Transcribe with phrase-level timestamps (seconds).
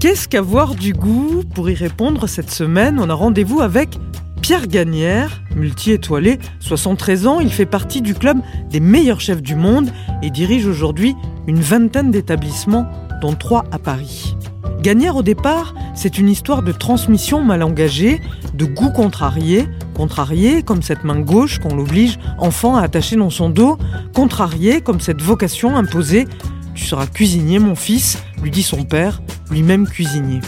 [0.00, 3.98] Qu'est-ce qu'avoir du goût Pour y répondre, cette semaine, on a rendez-vous avec
[4.40, 8.38] Pierre Gagnère, multi-étoilé, 73 ans, il fait partie du club
[8.70, 9.90] des meilleurs chefs du monde
[10.22, 11.14] et dirige aujourd'hui
[11.46, 12.86] une vingtaine d'établissements,
[13.20, 14.36] dont trois à Paris.
[14.80, 18.22] Gagnère, au départ, c'est une histoire de transmission mal engagée,
[18.54, 23.50] de goût contrarié, contrarié comme cette main gauche qu'on l'oblige enfant à attacher dans son
[23.50, 23.76] dos,
[24.14, 26.26] contrarié comme cette vocation imposée.
[26.74, 30.40] Tu seras cuisinier, mon fils, lui dit son père, lui-même cuisinier.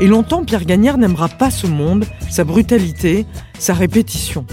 [0.00, 3.26] Et longtemps, Pierre Gagnère n'aimera pas ce monde, sa brutalité,
[3.58, 4.46] sa répétition.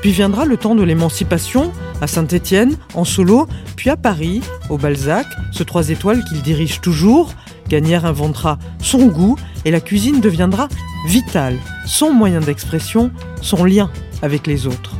[0.00, 5.26] Puis viendra le temps de l'émancipation, à Saint-Étienne, en solo, puis à Paris, au Balzac,
[5.52, 7.34] ce trois étoiles qu'il dirige toujours.
[7.68, 10.68] Gagnère inventera son goût et la cuisine deviendra
[11.06, 13.10] vitale, son moyen d'expression,
[13.42, 13.90] son lien
[14.22, 14.96] avec les autres.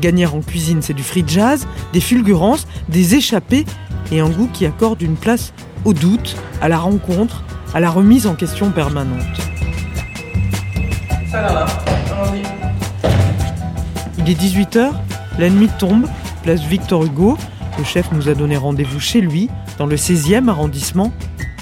[0.00, 3.66] Gagnère en cuisine, c'est du free jazz, des fulgurances, des échappées
[4.10, 5.52] et un goût qui accorde une place
[5.84, 9.18] au doute, à la rencontre, à la remise en question permanente.
[14.18, 14.90] Il est 18h,
[15.38, 16.06] la nuit tombe,
[16.42, 17.38] place Victor Hugo.
[17.78, 21.12] Le chef nous a donné rendez-vous chez lui, dans le 16e arrondissement.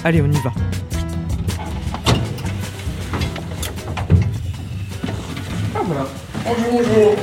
[0.04, 0.52] Allez, on y va.
[5.74, 6.06] Ah voilà.
[6.44, 7.14] Bonjour, bonjour.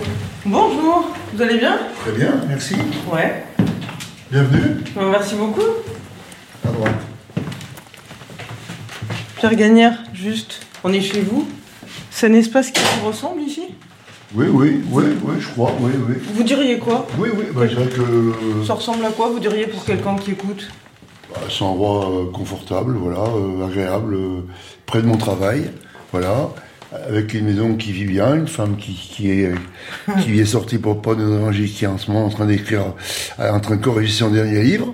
[0.46, 1.80] Bonjour, vous allez bien?
[2.02, 2.76] Très bien, merci.
[3.12, 3.44] Ouais.
[4.32, 4.84] Bienvenue.
[4.98, 5.62] Euh, Merci beaucoup.
[6.68, 6.96] À droite.
[9.38, 11.48] Pierre Gagnère, juste, on est chez vous.
[12.10, 13.64] C'est un espace qui vous ressemble ici?
[14.34, 16.16] Oui, oui, oui, oui, je crois, oui, oui.
[16.34, 17.08] Vous diriez quoi?
[17.18, 20.16] Oui, oui, bah, je dirais que euh, Ça ressemble à quoi, vous diriez, pour quelqu'un
[20.16, 20.68] qui écoute?
[21.30, 24.42] Bah, c'est un endroit euh, confortable, voilà, euh, agréable, euh,
[24.86, 25.72] près de mon travail,
[26.12, 26.50] voilà,
[27.08, 29.52] avec une maison qui vit bien, une femme qui, qui est
[30.22, 32.94] qui est sortie pour pas nous arranger, qui est en ce moment en train d'écrire,
[33.38, 34.94] en train de corriger son dernier livre.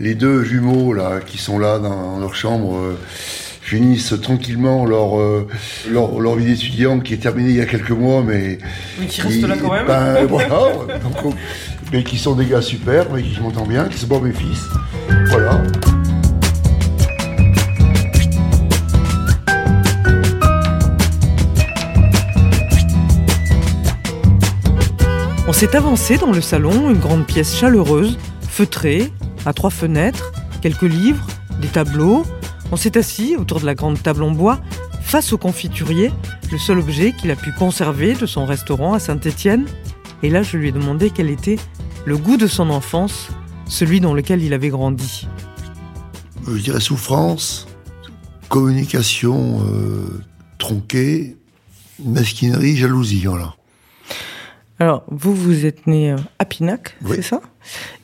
[0.00, 2.76] Les deux jumeaux là qui sont là dans leur chambre.
[2.76, 2.98] euh,
[3.60, 5.46] finissent tranquillement leur, euh,
[5.90, 8.56] leur, leur vie d'étudiant qui est terminée il y a quelques mois, mais
[8.98, 9.86] Mais qui reste là quand même.
[9.86, 10.48] Ben, voilà,
[11.02, 11.34] donc, on-
[11.92, 14.32] mais qui sont des gars super, mais qui je m'entends bien, qui sont pas mes
[14.32, 14.62] fils.
[15.28, 15.62] Voilà.
[25.46, 29.10] On s'est avancé dans le salon, une grande pièce chaleureuse, feutrée,
[29.48, 31.26] à trois fenêtres, quelques livres,
[31.60, 32.24] des tableaux.
[32.70, 34.60] On s'est assis autour de la grande table en bois,
[35.00, 36.12] face au confiturier,
[36.52, 39.66] le seul objet qu'il a pu conserver de son restaurant à Saint-Étienne.
[40.22, 41.56] Et là, je lui ai demandé quel était
[42.04, 43.28] le goût de son enfance,
[43.66, 45.26] celui dans lequel il avait grandi.
[46.46, 47.66] Je dirais souffrance,
[48.48, 50.22] communication euh,
[50.58, 51.36] tronquée,
[52.04, 53.54] mesquinerie, jalousie, voilà.
[54.80, 57.16] Alors, vous, vous êtes né euh, à Pinac, Oui.
[57.16, 57.40] c'est ça?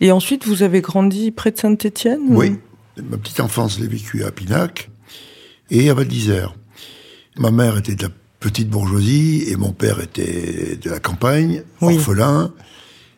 [0.01, 2.59] Et ensuite, vous avez grandi près de Saint-Étienne Oui,
[3.03, 4.91] ma petite enfance, je l'ai vécue à Pinac
[5.71, 6.55] et à Val d'Isère.
[7.37, 8.09] Ma mère était de la
[8.41, 11.95] petite bourgeoisie et mon père était de la campagne, Oui.
[11.97, 12.53] orphelin.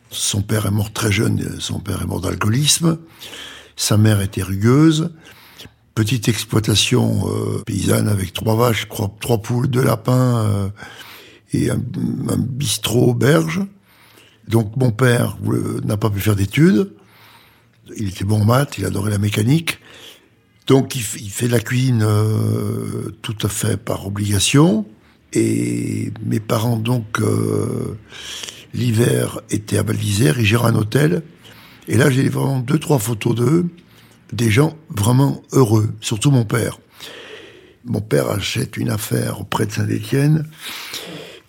[0.09, 2.97] Son père est mort très jeune, son père est mort d'alcoolisme.
[3.75, 5.11] Sa mère était rugueuse.
[5.95, 10.69] Petite exploitation euh, paysanne avec trois vaches, trois, trois poules, deux lapins euh,
[11.53, 11.79] et un,
[12.37, 13.61] bistrot auberge.
[14.47, 16.91] Donc mon père euh, n'a pas pu faire d'études.
[17.95, 19.79] Il était bon en maths, il adorait la mécanique.
[20.67, 24.85] Donc il fait de la cuisine euh, tout à fait par obligation.
[25.33, 27.97] Et mes parents, donc, euh,
[28.73, 31.23] l'hiver, étaient à Val d'Isère, ils gèrent un hôtel.
[31.87, 33.65] Et là, j'ai vraiment deux, trois photos d'eux,
[34.33, 36.79] des gens vraiment heureux, surtout mon père.
[37.85, 40.45] Mon père achète une affaire auprès de Saint-Étienne.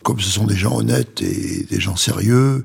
[0.09, 2.65] Comme ce sont des gens honnêtes et des gens sérieux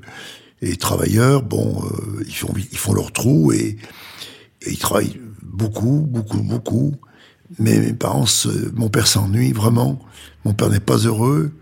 [0.62, 3.76] et travailleurs, bon, euh, ils, font, ils font leur trou et,
[4.62, 6.94] et ils travaillent beaucoup, beaucoup, beaucoup.
[7.58, 8.24] Mais mes parents,
[8.72, 10.00] mon père s'ennuie vraiment.
[10.46, 11.52] Mon père n'est pas heureux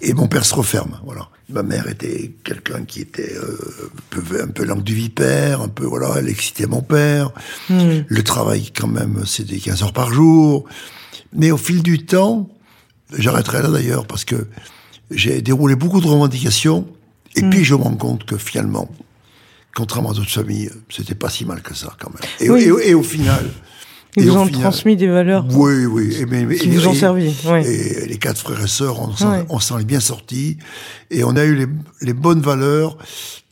[0.00, 1.00] et mon père se referme.
[1.04, 1.28] Voilà.
[1.48, 3.58] Ma mère était quelqu'un qui était euh,
[3.96, 7.32] un peu, un peu langue du vipère, un peu voilà, elle excitait mon père.
[7.68, 10.66] Le travail quand même, c'était 15 heures par jour.
[11.32, 12.48] Mais au fil du temps,
[13.18, 14.46] j'arrêterai là d'ailleurs parce que
[15.10, 16.86] j'ai déroulé beaucoup de revendications
[17.36, 18.88] et puis je me rends compte que finalement,
[19.74, 22.22] contrairement à d'autres familles, c'était pas si mal que ça quand même.
[22.40, 22.62] Et, Oui.
[22.84, 23.44] et- et au final,
[24.16, 26.16] Ils vous ont transmis des valeurs Oui, oui.
[26.20, 27.34] Et, mais, qui vous ont servi.
[27.64, 28.98] Et les quatre frères et sœurs,
[29.48, 30.58] on s'en est bien sortis.
[31.10, 31.66] Et on a eu les,
[32.00, 32.96] les bonnes valeurs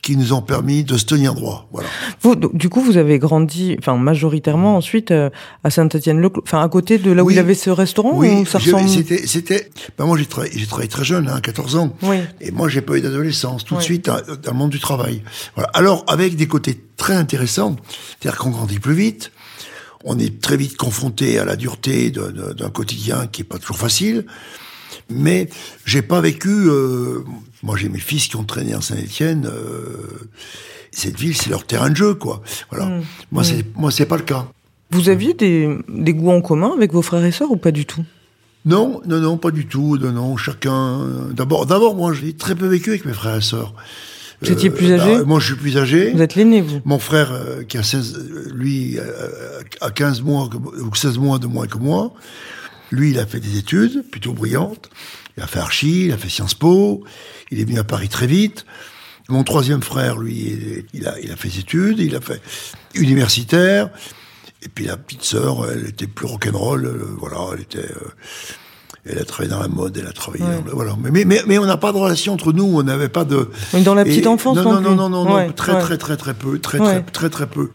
[0.01, 1.67] qui nous ont permis de se tenir droit.
[1.71, 1.87] Voilà.
[2.21, 5.29] Vous, du coup, vous avez grandi, enfin majoritairement ensuite euh,
[5.63, 8.13] à Saint-Étienne, enfin à côté de là où il avait ce restaurant.
[8.15, 8.89] Oui, ça ressemble...
[8.89, 9.69] c'était, c'était.
[9.97, 11.93] Ben moi, j'ai travaillé, très jeune, hein, 14 ans.
[12.01, 12.17] Oui.
[12.39, 13.63] Et moi, j'ai pas eu d'adolescence.
[13.63, 15.21] Tout de suite, dans, le monde du travail.
[15.55, 15.69] Voilà.
[15.73, 17.75] Alors, avec des côtés très intéressants,
[18.19, 19.31] c'est-à-dire qu'on grandit plus vite.
[20.03, 24.25] On est très vite confronté à la dureté d'un quotidien qui est pas toujours facile.
[25.09, 25.49] Mais
[25.85, 26.49] j'ai pas vécu.
[26.49, 27.19] Euh,
[27.63, 29.45] moi, j'ai mes fils qui ont traîné en Saint-Étienne.
[29.45, 30.29] Euh,
[30.91, 32.41] cette ville, c'est leur terrain de jeu, quoi.
[32.69, 32.85] Voilà.
[32.85, 33.03] Mmh.
[33.31, 33.71] Moi, c'est mmh.
[33.75, 34.47] moi, c'est pas le cas.
[34.91, 37.85] Vous aviez des, des goûts en commun avec vos frères et sœurs ou pas du
[37.85, 38.03] tout?
[38.65, 39.97] Non, non, non, pas du tout.
[39.97, 41.07] Non, non, chacun.
[41.31, 43.73] D'abord, d'abord, moi, j'ai très peu vécu avec mes frères et sœurs.
[44.41, 46.11] Vous étiez plus âgé bah, Moi, je suis plus âgé.
[46.11, 48.97] Vous êtes l'aîné, vous Mon frère, euh, qui a 16, lui,
[49.81, 52.13] a 15 mois ou 16 mois de moins que moi.
[52.91, 54.89] Lui, il a fait des études plutôt brillantes.
[55.37, 57.03] Il a fait Archi, il a fait Sciences Po.
[57.51, 58.65] Il est venu à Paris très vite.
[59.29, 62.41] Mon troisième frère, lui, il a, il a fait des études, il a fait
[62.95, 63.89] universitaire.
[64.63, 66.85] Et puis la petite sœur, elle était plus rock'n'roll.
[66.85, 67.79] Euh, voilà, elle était.
[67.79, 68.11] Euh,
[69.05, 70.43] elle a travaillé dans la mode, elle a travaillé.
[70.43, 70.95] Dans, voilà.
[70.99, 73.49] Mais, mais, mais on n'a pas de relation entre nous, on n'avait pas de.
[73.73, 76.59] Mais dans la petite enfance, non, non, non, non, non, très, très, très, très peu,
[76.59, 77.71] très, très, très, très peu.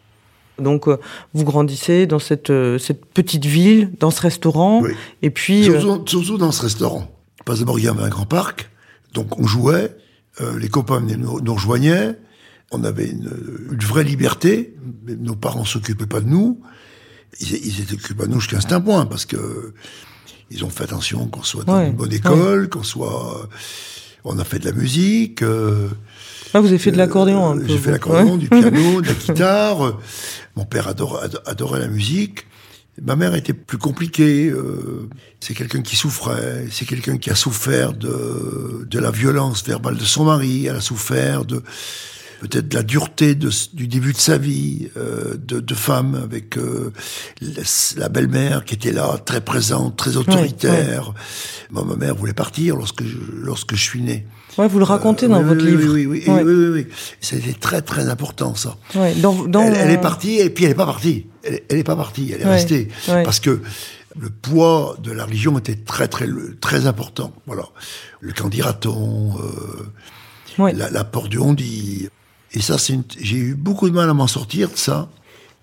[0.59, 0.97] Donc, euh,
[1.35, 4.83] vous grandissez dans cette, euh, cette petite ville, dans ce restaurant,
[5.23, 5.69] et puis...
[5.69, 7.11] Euh, surtout, dans ce restaurant.
[7.45, 8.71] Parce d'abord, il y avait un grand parc,
[9.13, 9.97] donc on jouait,
[10.59, 12.19] les copains nous, nous, rejoignaient,
[12.73, 13.31] on avait une,
[13.83, 14.75] vraie liberté,
[15.07, 16.61] nos parents s'occupaient pas de nous,
[17.41, 19.75] ils, occupés de nous jusqu'à un certain point, parce que
[20.51, 23.49] ils ont fait attention qu'on soit dans une bonne école, qu'on soit...
[24.25, 25.43] On a fait de la musique...
[26.55, 27.67] Ah, vous avez fait de l'accordéon un peu.
[27.69, 29.99] J'ai fait l'accordéon, du piano, de la guitare.
[30.57, 32.47] Mon père adorait, adorait la musique.
[33.03, 34.49] Ma mère était plus compliquée.
[34.49, 35.09] Euh,
[35.41, 36.67] c'est quelqu'un qui souffrait.
[36.71, 40.67] C'est quelqu'un qui a souffert de, de la violence verbale de son mari.
[40.67, 41.63] Elle a souffert de
[42.41, 46.93] peut-être la dureté de, du début de sa vie euh, de, de, femme avec euh,
[47.97, 51.13] la, belle-mère qui était là, très présente, très autoritaire.
[51.71, 54.27] Moi, ma mère voulait partir lorsque je, lorsque je suis né.
[54.59, 55.93] Ouais, vous le racontez dans votre livre.
[55.93, 56.87] Oui, oui, oui, oui, oui, oui.
[57.21, 58.77] C'était très, très important, ça.
[58.95, 59.61] Ouais, dans, dans...
[59.61, 61.27] Elle, est partie, et puis elle n'est pas partie.
[61.43, 62.89] Elle, elle est pas partie, elle est restée.
[63.07, 63.61] Parce que
[64.19, 66.27] le poids de la religion était très, très,
[66.61, 67.33] très important.
[67.47, 67.65] Voilà.
[68.21, 69.35] Le candidaton,
[70.59, 72.09] euh, l'apport du dit
[72.57, 72.77] Et ça,
[73.21, 75.09] j'ai eu beaucoup de mal à m'en sortir de ça.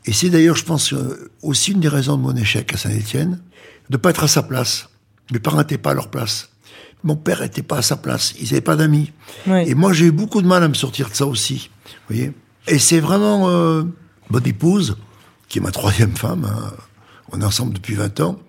[0.06, 3.42] Et c'est d'ailleurs, je pense, euh, aussi une des raisons de mon échec à Saint-Étienne,
[3.90, 4.90] de pas être à sa place.
[5.32, 6.54] Mes parents n'étaient pas à leur place
[7.04, 9.12] mon père n'était pas à sa place, ils n'avaient pas d'amis.
[9.48, 11.70] Et moi, j'ai eu beaucoup de mal à me sortir de ça aussi.
[11.86, 12.32] Vous voyez
[12.68, 13.84] Et c'est vraiment euh,
[14.30, 14.98] mon épouse,
[15.50, 16.72] qui est ma troisième femme, hein,
[17.32, 18.40] on est ensemble depuis 20 ans,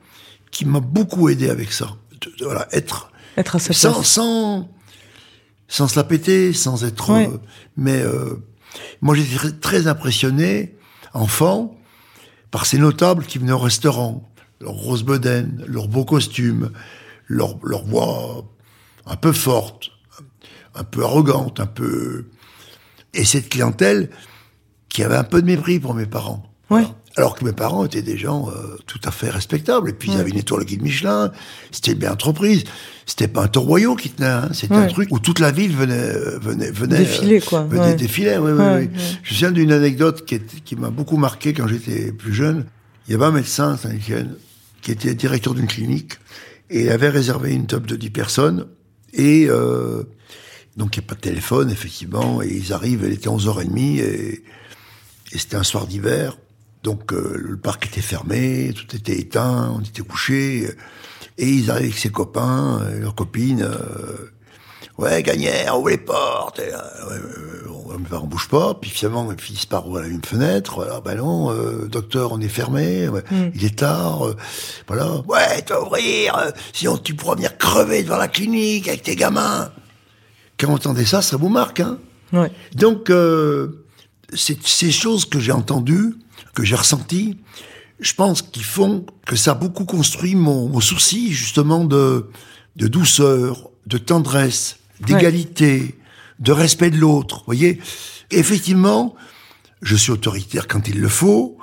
[0.50, 1.96] qui m'a beaucoup aidé avec ça.
[2.40, 4.06] voilà, être, être à sa sans, place.
[4.06, 4.68] Sans,
[5.68, 7.10] sans se la péter, sans être...
[7.10, 7.40] Euh,
[7.76, 8.42] mais euh,
[9.00, 10.76] moi, j'étais très impressionné,
[11.12, 11.76] enfant,
[12.50, 14.28] par ces notables qui venaient au restaurant,
[14.60, 16.70] leurs rose bedaine, leurs beaux costumes,
[17.26, 18.44] leur, leur voix
[19.06, 19.90] un peu forte,
[20.74, 22.26] un peu arrogante, un peu...
[23.12, 24.10] Et cette clientèle
[24.88, 26.42] qui avait un peu de mépris pour mes parents.
[26.70, 26.84] Ouais.
[27.16, 29.90] Alors que mes parents étaient des gens euh, tout à fait respectables.
[29.90, 31.30] Et puis ils avaient une étoile guide Michelin,
[31.70, 32.64] c'était une belle entreprise.
[33.06, 34.48] C'était pas un royaux qui tenait, hein.
[34.52, 37.62] c'était un truc où toute la ville venait, venait, venait défiler quoi.
[37.64, 38.90] Venait défiler, oui, oui, oui.
[39.22, 42.64] Je me souviens d'une anecdote qui, qui m'a beaucoup marqué quand j'étais plus jeune.
[43.06, 43.90] Il y avait un médecin saint
[44.82, 46.14] qui était directeur d'une clinique
[46.70, 48.66] et il avait réservé une table de 10 personnes.
[49.12, 50.02] Et euh,
[50.76, 52.42] donc il n'y a pas de téléphone, effectivement.
[52.42, 54.42] Et ils arrivent, elle était 11h30 et,
[55.32, 56.36] et c'était un soir d'hiver.
[56.84, 60.68] Donc euh, le parc était fermé, tout était éteint, on était couchés.
[61.38, 63.62] Et ils arrivent avec ses copains, euh, leurs copines.
[63.62, 64.30] Euh,
[64.98, 66.60] ouais, Gagnère, ouvre les portes.
[66.60, 68.74] Et, euh, mes parents bougent pas.
[68.74, 70.74] Puis finalement, mes fils par à une fenêtre.
[70.76, 73.08] Voilà, ben non, euh, docteur, on est fermé.
[73.08, 73.50] Hmm.
[73.54, 74.26] Il est tard.
[74.26, 74.36] Euh,
[74.86, 75.22] voilà.
[75.26, 76.36] Ouais, tu vas ouvrir.
[76.36, 79.70] Euh, sinon, tu pourras venir crever devant la clinique avec tes gamins.
[80.58, 81.98] Quand vous entendez ça, ça vous marque, hein?
[82.32, 82.50] Ouais.
[82.74, 83.10] Donc,
[84.34, 86.14] c'est ces choses que j'ai entendues,
[86.54, 87.38] que j'ai ressenties,
[88.00, 92.30] je pense qu'ils font que ça a beaucoup construit mon, mon souci, justement, de,
[92.76, 95.98] de douceur, de tendresse, d'égalité,
[96.38, 97.42] de respect de l'autre.
[97.46, 97.80] voyez
[98.30, 99.14] Effectivement,
[99.82, 101.58] je suis autoritaire quand il le faut,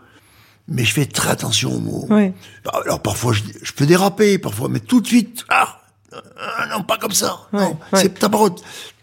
[0.68, 2.08] mais je fais très attention aux mots.
[2.10, 5.82] Bah, alors parfois, je, peux déraper, parfois, mais tout de suite, ah,
[6.14, 7.48] ah non, pas comme ça.
[7.52, 8.52] non, c'est ta parole,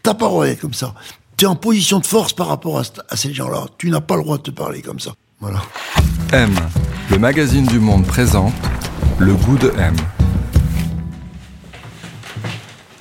[0.02, 0.94] ta parole est comme ça.
[1.36, 3.66] Tu es en position de force par rapport à, ces gens-là.
[3.78, 5.12] Tu n'as pas le droit de te parler comme ça.
[5.40, 5.62] Voilà.
[6.32, 6.50] M,
[7.10, 8.52] le magazine du monde présente
[9.18, 9.94] le goût de M.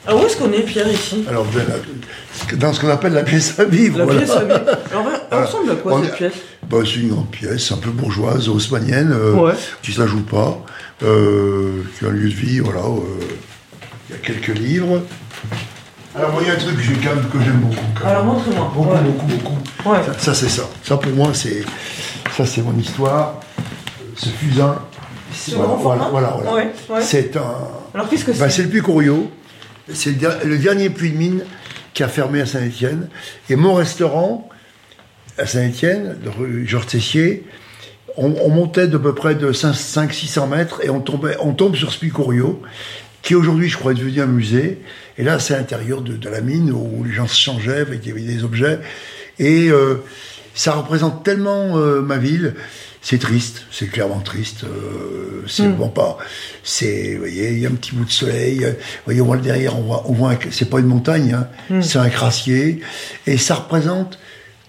[0.06, 3.60] Alors où est-ce qu'on est, Pierre, ici Alors, la- dans ce qu'on appelle la pièce
[3.60, 3.98] à vivre.
[3.98, 4.22] La voilà.
[4.22, 4.56] pièce à vivre.
[4.56, 5.46] Alors, elle Voilà.
[5.46, 6.34] ressemble à quoi On cette est- pièce
[6.70, 9.54] Bah, c'est une grande pièce, un peu bourgeoise, haussmannienne, euh, Ouais.
[9.82, 10.64] qui ne joue pas,
[11.04, 12.82] euh, qui a un lieu de vie, voilà.
[12.82, 13.02] euh,
[14.10, 15.02] Il y a quelques livres.
[16.16, 17.76] Alors, moi, il y a un truc que j'aime beaucoup.
[17.94, 18.14] quand même.
[18.14, 18.72] Alors montre-moi.
[18.74, 19.02] Beaucoup, Ouais.
[19.02, 19.90] beaucoup, beaucoup.
[19.90, 19.98] Ouais.
[20.06, 20.64] Ça, ça, c'est ça.
[20.84, 21.64] Ça, pour moi, c'est
[22.38, 23.40] ça, c'est mon histoire.
[24.16, 24.80] Ce fusain.
[25.34, 26.54] Ce voilà, grand voilà, voilà, voilà.
[26.54, 27.02] Ouais, ouais.
[27.02, 27.56] C'est un.
[27.94, 29.30] Alors qu'est-ce que Ben, c'est c'est le puits Couriot.
[29.94, 31.44] C'est le, der- le dernier puits de mine
[31.94, 33.10] qui a fermé à Saint-Étienne.
[33.50, 34.50] Et mon restaurant,
[35.38, 37.46] à Saint-Étienne, rue Georges Tessier,
[38.18, 41.92] on, on montait de peu près de 500-600 mètres et on, tombait, on tombe sur
[41.92, 42.62] ce puits Couriot,
[43.22, 44.82] qui aujourd'hui, je crois, est devenu un musée.
[45.18, 48.10] Et là, c'est l'intérieur de, de la mine où les gens se changeaient, avec il
[48.10, 48.80] y avait des objets.
[49.40, 49.96] Et euh,
[50.58, 52.56] ça représente tellement euh, ma ville.
[53.02, 54.64] C'est triste, c'est clairement triste.
[54.66, 56.18] euh, c'est bon pas.
[56.64, 58.66] C'est, vous voyez, il y a un petit bout de soleil.
[58.66, 61.34] euh, Vous voyez, on voit le derrière, on voit, on voit c'est pas une montagne,
[61.34, 61.48] hein,
[61.82, 62.82] c'est un crassier,
[63.26, 64.20] et ça représente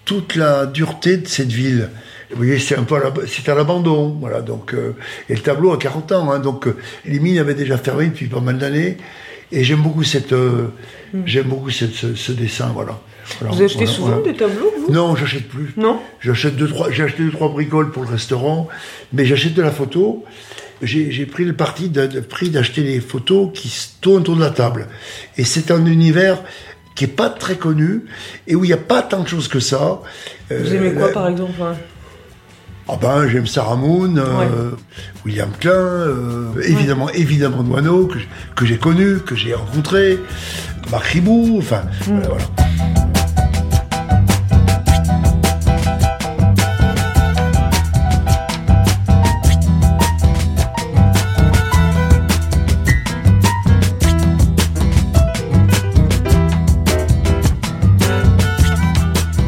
[0.05, 1.89] toute la dureté de cette ville.
[2.31, 2.95] Vous voyez, c'est un peu
[3.27, 4.41] c'est à l'abandon, voilà.
[4.41, 4.95] Donc, euh,
[5.27, 8.27] et le tableau a 40 ans, hein, donc euh, les mines avaient déjà fermé depuis
[8.27, 8.97] pas mal d'années.
[9.51, 10.67] Et j'aime beaucoup cette, euh,
[11.25, 12.99] j'aime beaucoup cette- ce, ce dessin, voilà.
[13.39, 14.23] Voilà, Vous achetez voilà, souvent voilà.
[14.23, 14.93] des tableaux, vous?
[14.93, 15.73] Non, j'achète plus.
[15.77, 15.99] Non?
[16.19, 18.67] J'achète deux, trois, j'ai acheté deux, trois bricoles pour le restaurant,
[19.13, 20.23] mais j'achète de la photo.
[20.81, 23.69] J'ai pris le parti d'acheter les photos qui
[23.99, 24.87] tournent autour de la table.
[25.37, 26.41] Et c'est un univers
[26.95, 28.05] qui est pas très connu
[28.47, 29.99] et où il n'y a pas tant de choses que ça.
[30.51, 31.75] Euh, Vous aimez quoi, la- par exemple hein?
[32.91, 34.71] Ah ben, j'aime Sarah Moon, euh,
[35.23, 38.17] William Klein, euh, évidemment, évidemment Douaneau, que,
[38.55, 40.17] que j'ai connu, que j'ai rencontré,
[40.91, 42.19] Marc Ribou, enfin, Mm.
[42.19, 42.45] voilà, voilà.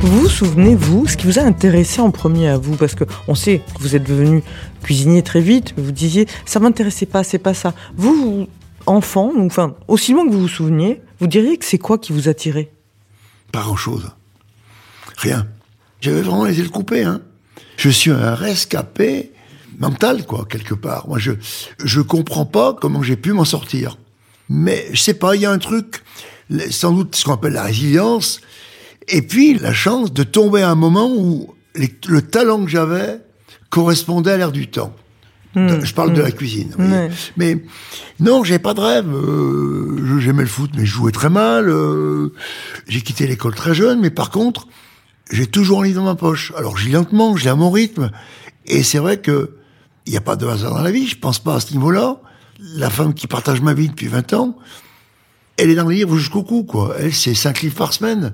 [0.02, 2.76] Vous vous souvenez, vous, ce qui vous a intéressé en premier à vous?
[2.76, 4.42] Parce que on sait que vous êtes devenu
[4.82, 7.74] cuisinier très vite, mais vous disiez, ça m'intéressait pas, c'est pas ça.
[7.96, 8.48] Vous, vous,
[8.92, 12.14] enfant, ou enfin, aussi loin que vous vous souveniez, vous diriez que c'est quoi qui
[12.14, 12.72] vous attirait?
[13.52, 14.12] Pas grand-chose.
[15.18, 15.48] Rien.
[16.00, 17.22] J'avais vraiment les ailes coupées, hein.
[17.78, 19.32] Je suis un rescapé
[19.80, 21.08] mental, quoi, quelque part.
[21.08, 21.32] Moi, je,
[21.84, 23.98] je comprends pas comment j'ai pu m'en sortir.
[24.50, 26.04] Mais, je sais pas, il y a un truc,
[26.70, 28.42] sans doute ce qu'on appelle la résilience,
[29.08, 33.20] et puis la chance de tomber à un moment où le talent que j'avais
[33.70, 34.94] correspondait à l'air du temps.
[35.56, 36.74] De- je parle de la cuisine.
[36.78, 37.08] vous voyez.
[37.08, 37.12] Ouais.
[37.38, 37.64] Mais
[38.20, 39.08] non, j'ai pas de rêve.
[39.14, 41.68] Euh, J'aimais le foot, mais je jouais très mal.
[41.70, 42.32] euh,
[42.88, 44.68] j'ai quitté l'école très jeune, mais par contre,
[45.32, 46.54] j'ai toujours un livre dans ma poche.
[46.58, 48.12] Alors, j'y lentement, je l'ai à mon rythme.
[48.66, 49.56] Et c'est vrai que
[50.06, 51.08] il n'y a pas de hasard dans la vie.
[51.08, 52.18] Je pense pas à ce niveau-là.
[52.76, 54.58] La femme qui partage ma vie depuis 20 ans,
[55.58, 56.96] elle est dans le livre jusqu'au cou, quoi.
[57.00, 58.34] Elle, c'est 5 livres par semaine.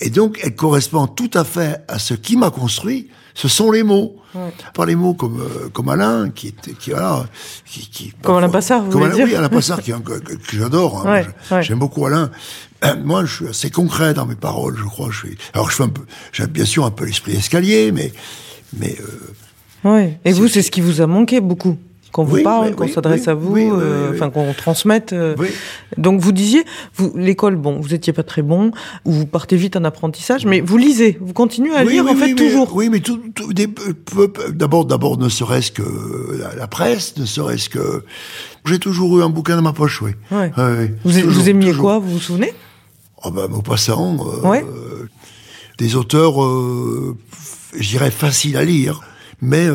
[0.00, 3.08] Et donc, elle correspond tout à fait à ce qui m'a construit.
[3.34, 4.16] Ce sont les mots.
[4.74, 7.24] Pas les mots comme, euh, comme Alain, qui était, qui, voilà,
[7.66, 10.18] qui, qui- Comme Alain Passard, vous comme Alain- dire Oui, Alain Passard, qui, est que,
[10.18, 11.06] que- que j'adore.
[11.06, 11.12] hein.
[11.12, 11.26] Ouais,
[11.56, 11.62] ouais.
[11.62, 12.30] J'aime beaucoup Alain.
[12.84, 15.08] Euh, Moi, je suis assez concret dans mes paroles, je crois.
[15.10, 18.12] Je suis, alors, je fais un peu, j'ai bien sûr un peu l'esprit escalier, mais,
[18.76, 20.18] mais, euh, Ouais.
[20.24, 21.76] Et vous, c'est ce qui vous a manqué beaucoup
[22.14, 25.12] qu'on vous Oui, parle, oui, qu'on oui, s'adresse à vous, euh, enfin qu'on transmette.
[25.12, 25.34] euh.
[25.98, 28.70] Donc vous disiez, vous l'école, bon, vous étiez pas très bon,
[29.04, 32.28] ou vous partez vite en apprentissage, mais vous lisez, vous continuez à lire en fait
[32.28, 32.72] mais- toujours.
[32.76, 33.20] oui, mais tout,
[34.52, 35.82] d'abord, d'abord, ne serait-ce que
[36.38, 38.04] la, la presse, ne serait-ce que.
[38.64, 40.12] J'ai toujours eu un bouquin dans ma poche, oui.
[40.30, 40.52] Ouais.
[41.04, 41.82] Vous, Toujours, vous aimiez toujours.
[41.84, 42.52] quoi, vous vous souvenez?
[43.24, 44.64] Oh ben, Maupassant, euh, Ouais.
[45.78, 46.34] des auteurs,
[47.76, 49.00] je dirais, faciles à lire,
[49.42, 49.66] mais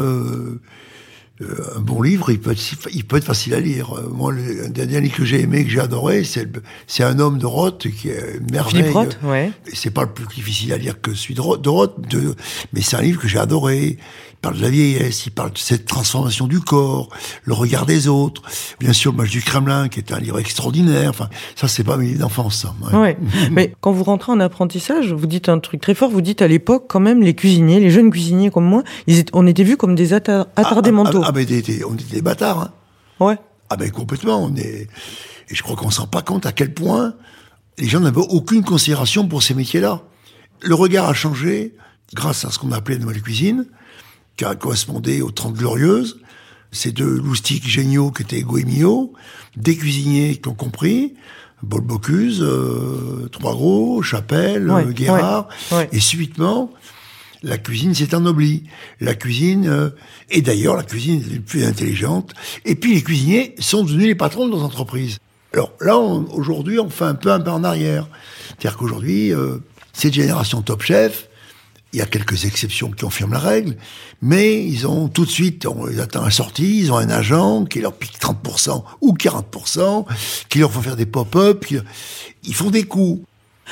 [1.42, 2.62] un bon livre, il peut, être,
[2.94, 3.94] il peut être facile à lire.
[3.98, 7.38] Euh, Moi, le, un des derniers que j'ai aimé, que j'ai adoré, c'est un homme
[7.38, 8.82] de Roth qui est une merveille.
[8.82, 9.52] Philippe Roth, ouais.
[9.74, 12.36] C'est pas le plus difficile à lire que celui de Roth, de Roth, de-
[12.74, 13.98] mais c'est un livre que j'ai adoré.
[14.32, 17.10] Il parle de la vieillesse, il parle de cette transformation du corps,
[17.44, 18.42] le regard des autres.
[18.80, 21.10] Bien sûr, le match du Kremlin, qui est un livre extraordinaire.
[21.10, 21.28] Enfin,
[21.58, 22.74] ça, c'est pas mes livres d'enfance, ça.
[22.94, 22.98] ouais.
[23.00, 23.18] Ouais.
[23.52, 26.10] Mais quand vous rentrez en apprentissage, vous dites un truc très fort.
[26.10, 29.32] Vous dites à l'époque, quand même, les cuisiniers, les jeunes cuisiniers comme moi, ils étaient-
[29.34, 31.22] on était vus comme des attar- attardés ah, mentaux.
[31.30, 32.60] Ah, des- on était des bâtards.
[32.60, 32.72] Hein.
[33.20, 33.38] Ouais.
[33.70, 34.44] Ah ben complètement.
[34.44, 34.88] On est...
[35.50, 37.14] Et je crois qu'on se rend pas compte à quel point
[37.78, 40.02] les gens n'avaient aucune considération pour ces métiers-là.
[40.62, 41.76] Le regard a changé
[42.14, 43.66] grâce à ce qu'on appelait de la cuisine,
[44.38, 46.20] qui a correspondé aux Trente Glorieuses.
[46.72, 49.14] Ces deux loustiques géniaux qui étaient Ego et Mio,
[49.58, 51.16] des cuisiniers qui ont compris,
[51.68, 55.90] Paul Bocuse, euh, Trois Gros, Chapelle, Ouais, euh, Guérard, ouais, ouais.
[55.92, 56.72] et subitement,
[57.44, 58.64] la cuisine s'est ennoblie.
[59.00, 59.90] La cuisine, euh,
[60.30, 62.34] et d'ailleurs la cuisine est plus intelligente.
[62.66, 65.18] Et puis les cuisiniers sont devenus les patrons de nos entreprises.
[65.54, 68.08] Alors là, aujourd'hui, on fait un peu un pas en arrière.
[68.48, 69.58] C'est-à-dire qu'aujourd'hui, euh,
[69.94, 71.30] cette génération top chef,
[71.92, 73.76] il y a quelques exceptions qui confirment la règle,
[74.22, 77.66] mais ils ont tout de suite, on les attend à sortie, ils ont un agent
[77.66, 80.06] qui leur pique 30% ou 40%,
[80.50, 81.66] qui leur font faire des pop-up,
[82.44, 83.24] ils font des coups.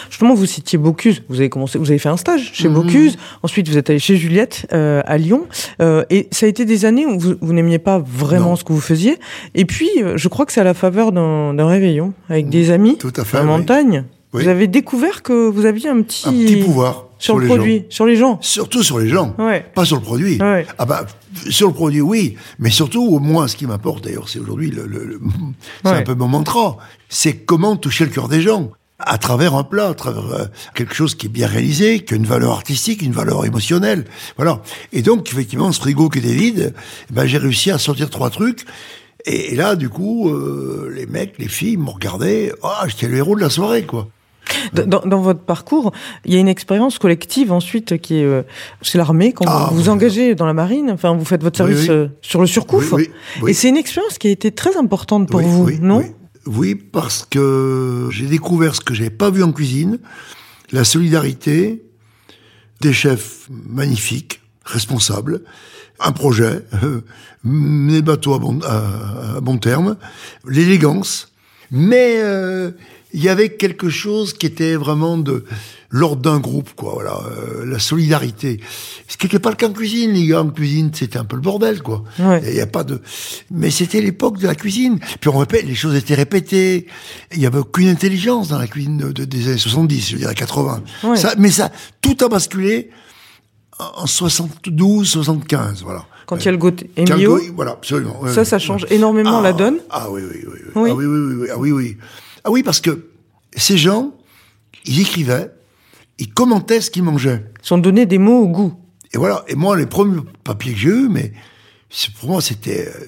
[0.09, 1.23] Justement, vous citiez Bocuse.
[1.29, 2.75] Vous avez commencé, vous avez fait un stage chez mhm.
[2.75, 3.17] Bocuse.
[3.43, 5.47] Ensuite, vous êtes allé chez Juliette euh, à Lyon.
[5.81, 8.81] Euh, et ça a été des années où vous, n'aimiez pas vraiment ce que vous
[8.81, 9.17] faisiez.
[9.55, 12.97] Et puis, euh, je crois que c'est à la faveur d'un réveillon avec des amis
[12.97, 14.03] Tout à fait, en montagne.
[14.33, 18.05] Vous avez découvert que vous aviez un petit, un petit pouvoir sur, le produit, sur
[18.05, 18.37] les gens.
[18.41, 19.65] Surtout sur les gens, ouais.
[19.73, 20.39] pas sur le produit.
[20.41, 20.65] Ouais.
[20.77, 21.05] Ah bah
[21.49, 24.85] sur le produit, oui, mais surtout au moins ce qui m'apporte d'ailleurs, c'est aujourd'hui le,
[24.85, 25.19] le,
[25.83, 26.77] c'est un peu mon mantra,
[27.09, 30.93] c'est comment toucher le cœur des gens à travers un plat, à travers euh, quelque
[30.93, 34.05] chose qui est bien réalisé, qui a une valeur artistique, une valeur émotionnelle.
[34.37, 34.61] Voilà.
[34.91, 36.73] Et donc, effectivement, ce frigo qui était vide,
[37.09, 38.65] eh ben, j'ai réussi à sortir trois trucs.
[39.25, 42.51] Et, là, du coup, euh, les mecs, les filles m'ont regardé.
[42.63, 44.07] Ah, j'étais le héros de la soirée, quoi.
[44.73, 45.91] Dans, dans, votre parcours,
[46.23, 48.43] il y a une expérience collective ensuite qui est euh,
[48.81, 50.89] chez l'armée quand vous ah, vous engagez dans la marine.
[50.89, 52.93] Enfin, vous faites votre service sur le surcouf.
[53.45, 56.01] et c'est une expérience qui a été très importante pour vous, non?
[56.47, 59.99] Oui, parce que j'ai découvert ce que j'avais pas vu en cuisine,
[60.71, 61.83] la solidarité,
[62.81, 65.41] des chefs magnifiques, responsables,
[65.99, 66.63] un projet,
[67.43, 69.97] mener le bateau à bon, à, bon terme,
[70.47, 71.33] l'élégance,
[71.71, 72.71] mais euh,
[73.13, 75.45] il y avait quelque chose qui était vraiment de
[75.89, 76.93] l'ordre d'un groupe, quoi.
[76.93, 78.59] Voilà, euh, la solidarité.
[79.07, 80.11] Ce qui n'était pas le cas en cuisine.
[80.11, 82.03] Les gars en cuisine, c'était un peu le bordel, quoi.
[82.19, 83.01] Il y a pas de.
[83.49, 84.99] Mais c'était l'époque de la cuisine.
[85.19, 86.87] Puis on répète, les choses étaient répétées.
[87.33, 90.33] Il y avait aucune intelligence dans la cuisine de, des années 70, je veux dire
[90.33, 90.83] 80.
[91.15, 91.71] Ça, mais ça,
[92.01, 92.89] tout a basculé
[93.79, 96.05] en 72, 75, voilà.
[96.27, 98.19] Quand il y a le goût Emilio, voilà, absolument.
[98.27, 99.77] Ça, ça change énormément la ah, donne.
[99.89, 100.89] Ah oui, oui, oui, oui.
[100.91, 101.97] Ah oui, oui, oui, ah oui, oui.
[102.43, 103.07] Ah oui, parce que
[103.55, 104.11] ces gens,
[104.85, 105.49] ils écrivaient,
[106.19, 107.45] ils commentaient ce qu'ils mangeaient.
[107.65, 108.73] Ils ont donné des mots au goût.
[109.13, 109.45] Et voilà.
[109.47, 111.31] Et moi, les premiers papiers que j'ai eus, mais
[112.19, 112.89] pour moi, c'était.
[112.89, 113.05] Euh,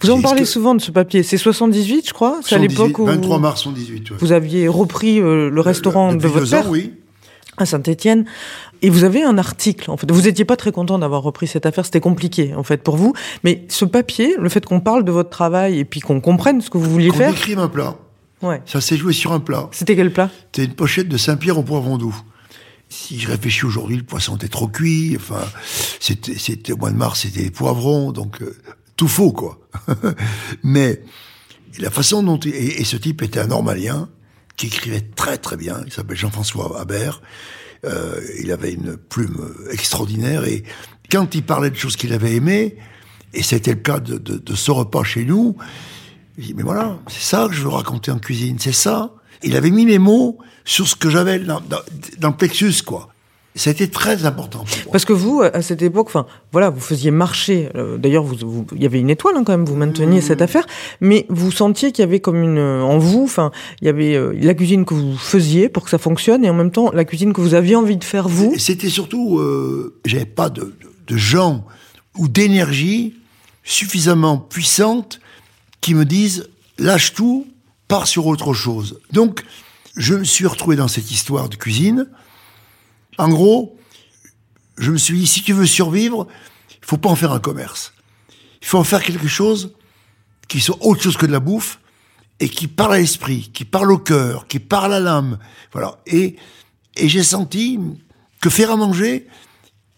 [0.00, 1.24] vous en parlez souvent de ce papier.
[1.24, 2.38] C'est 78, je crois.
[2.44, 4.12] C'est à l'époque où 23 mars 78.
[4.20, 6.70] Vous aviez repris euh, le restaurant de votre père?
[6.70, 6.92] oui.
[7.58, 8.24] À Saint-Étienne.
[8.82, 10.10] Et vous avez un article, en fait.
[10.10, 13.12] Vous n'étiez pas très content d'avoir repris cette affaire, c'était compliqué, en fait, pour vous.
[13.44, 16.70] Mais ce papier, le fait qu'on parle de votre travail et puis qu'on comprenne ce
[16.70, 17.30] que vous vouliez faire.
[17.30, 17.96] On écrive un plat.
[18.66, 19.68] Ça s'est joué sur un plat.
[19.72, 20.30] C'était quel plat?
[20.52, 22.16] C'était une pochette de Saint-Pierre au poivron doux.
[22.88, 25.16] Si je réfléchis aujourd'hui, le poisson était trop cuit.
[25.16, 25.42] Enfin,
[26.00, 28.56] c'était au mois de mars, c'était les poivrons, donc euh,
[28.96, 29.58] tout faux quoi.
[30.62, 31.02] Mais
[31.78, 34.08] la façon dont et, ce type était un normalien
[34.58, 35.80] qui écrivait très très bien.
[35.86, 37.22] Il s'appelle Jean-François Habert.
[37.86, 40.64] Euh, il avait une plume extraordinaire et
[41.10, 42.76] quand il parlait de choses qu'il avait aimées,
[43.32, 45.56] et c'était le cas de, ce repas chez nous,
[46.36, 49.14] il dit, mais voilà, c'est ça que je veux raconter en cuisine, c'est ça.
[49.42, 51.60] Il avait mis les mots sur ce que j'avais dans,
[52.18, 53.08] dans, le plexus, quoi.
[53.58, 54.64] C'était très important.
[54.92, 57.68] Parce que vous, à cette époque, enfin, voilà, vous faisiez marcher.
[57.74, 59.64] Euh, d'ailleurs, vous, il y avait une étoile hein, quand même.
[59.64, 60.64] Vous mainteniez cette affaire,
[61.00, 63.50] mais vous sentiez qu'il y avait comme une en vous, enfin,
[63.82, 66.54] il y avait euh, la cuisine que vous faisiez pour que ça fonctionne, et en
[66.54, 68.54] même temps la cuisine que vous aviez envie de faire vous.
[68.58, 70.72] C'était surtout, euh, j'avais pas de,
[71.08, 71.64] de gens
[72.16, 73.14] ou d'énergie
[73.64, 75.20] suffisamment puissante
[75.80, 77.48] qui me disent lâche tout,
[77.88, 79.00] pars sur autre chose.
[79.12, 79.42] Donc,
[79.96, 82.06] je me suis retrouvé dans cette histoire de cuisine.
[83.18, 83.76] En gros,
[84.78, 86.26] je me suis dit, si tu veux survivre,
[86.70, 87.92] il faut pas en faire un commerce.
[88.62, 89.74] Il faut en faire quelque chose
[90.46, 91.80] qui soit autre chose que de la bouffe
[92.40, 95.38] et qui parle à l'esprit, qui parle au cœur, qui parle à l'âme.
[95.72, 95.98] Voilà.
[96.06, 96.36] Et,
[96.96, 97.78] et j'ai senti
[98.40, 99.26] que faire à manger,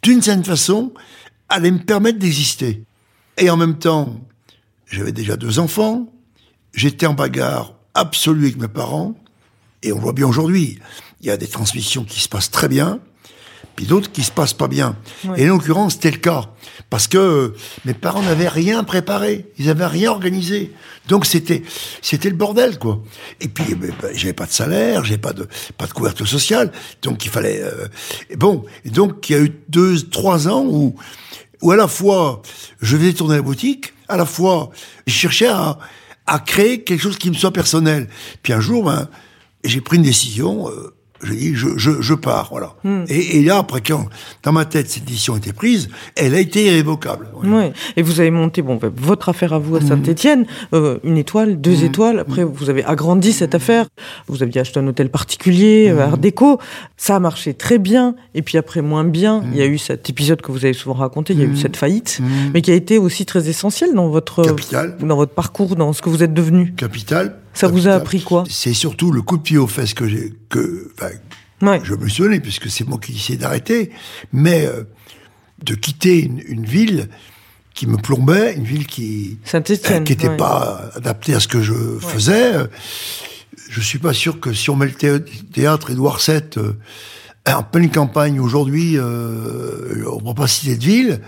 [0.03, 0.93] d'une certaine façon,
[1.49, 2.85] allait me permettre d'exister.
[3.37, 4.21] Et en même temps,
[4.87, 6.13] j'avais déjà deux enfants.
[6.73, 9.15] J'étais en bagarre absolue avec mes parents.
[9.83, 10.79] Et on voit bien aujourd'hui,
[11.21, 13.01] il y a des transmissions qui se passent très bien,
[13.81, 14.95] puis d'autres qui se passent pas bien.
[15.38, 16.51] Et en l'occurrence, c'était le cas.
[16.90, 19.47] Parce que euh, mes parents n'avaient rien préparé.
[19.57, 20.75] Ils n'avaient rien organisé.
[21.09, 21.62] Donc c'était,
[22.03, 23.03] c'était le bordel, quoi.
[23.40, 26.29] Et puis, eh ben, ben, j'avais pas de salaire, j'avais pas de, pas de couverture
[26.29, 26.73] sociale.
[27.01, 27.88] Donc il fallait, euh,
[28.37, 28.66] bon.
[28.85, 30.95] Et donc il y a eu deux, trois ans où,
[31.62, 32.43] où à la fois,
[32.83, 34.69] je venais tourner la boutique, à la fois,
[35.07, 35.79] je cherchais à,
[36.27, 38.11] à créer quelque chose qui me soit personnel.
[38.43, 39.09] Puis un jour, ben,
[39.64, 42.75] j'ai pris une décision, euh, Je dis, je, je, je pars, voilà.
[43.09, 44.07] Et, et là, après, quand
[44.43, 47.29] dans ma tête cette décision était prise, elle a été irrévocable.
[47.43, 47.73] Oui.
[47.97, 51.61] Et vous avez monté bon, ben, votre affaire à vous à Saint-Étienne, euh, une étoile,
[51.61, 52.19] deux étoiles.
[52.19, 53.87] Après, vous avez agrandi cette affaire.
[54.29, 56.59] Vous aviez acheté un hôtel particulier, euh, Art déco.
[56.97, 58.15] Ça a marché très bien.
[58.35, 59.43] Et puis après, moins bien.
[59.53, 61.35] Il y a eu cet épisode que vous avez souvent raconté.
[61.35, 62.21] Il y a eu cette faillite,
[62.55, 64.97] mais qui a été aussi très essentiel dans votre Capital.
[65.01, 66.73] dans votre parcours, dans ce que vous êtes devenu.
[66.77, 67.37] Capital.
[67.55, 70.33] Ça vous a appris quoi C'est surtout le coup de pied aux fesses que j'ai,
[70.49, 70.93] que,
[71.63, 71.81] Ouais.
[71.85, 73.91] je me suis donné, puisque c'est moi qui essayé d'arrêter,
[74.33, 74.85] mais euh,
[75.63, 77.09] de quitter une, une ville
[77.75, 80.37] qui me plombait, une ville qui euh, qui n'était ouais.
[80.37, 82.53] pas adaptée à ce que je faisais.
[83.69, 85.21] Je suis pas sûr que si on met le thé-
[85.53, 86.73] théâtre Édouard VII euh,
[87.47, 91.21] en pleine campagne aujourd'hui, euh, on va pas citer de ville,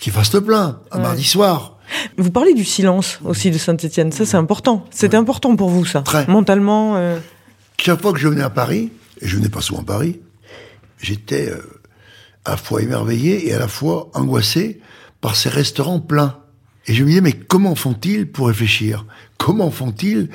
[0.00, 1.77] qui fasse le plein un mardi soir.
[2.16, 4.12] Vous parlez du silence aussi de Saint-Étienne.
[4.12, 4.84] Ça, c'est important.
[4.90, 6.02] C'était important pour vous, ça.
[6.02, 6.26] Très.
[6.26, 6.96] Mentalement.
[6.96, 7.18] euh,
[7.80, 10.20] Chaque fois que je venais à Paris, et je venais pas souvent à Paris,
[11.00, 11.62] j'étais euh,
[12.44, 14.80] à la fois émerveillé et à la fois angoissé
[15.20, 16.38] par ces restaurants pleins.
[16.86, 19.04] Et je me disais, mais comment font-ils pour réfléchir?
[19.36, 20.28] Comment font-ils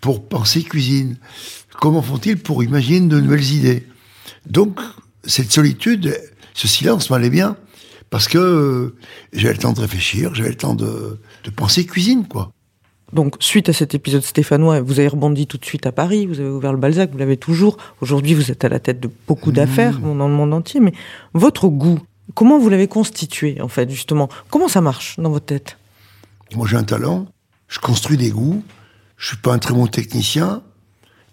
[0.00, 1.16] pour penser cuisine?
[1.80, 3.86] Comment font-ils pour imaginer de nouvelles idées?
[4.46, 4.78] Donc,
[5.24, 6.16] cette solitude,
[6.54, 7.56] ce silence m'allait bien,
[8.10, 8.96] parce que euh,
[9.32, 12.52] j'avais le temps de réfléchir, j'avais le temps de, de penser cuisine, quoi.
[13.12, 16.40] Donc, suite à cet épisode stéphanois, vous avez rebondi tout de suite à Paris, vous
[16.40, 17.78] avez ouvert le Balzac, vous l'avez toujours.
[18.02, 20.18] Aujourd'hui, vous êtes à la tête de beaucoup d'affaires Mmh.
[20.18, 20.78] dans le monde entier.
[20.80, 20.92] Mais
[21.32, 22.00] votre goût,
[22.34, 24.28] comment vous l'avez constitué, en fait, justement?
[24.50, 25.78] Comment ça marche dans votre tête?
[26.54, 27.26] Moi, j'ai un talent,
[27.68, 28.62] je construis des goûts,
[29.16, 30.62] je suis pas un très bon technicien,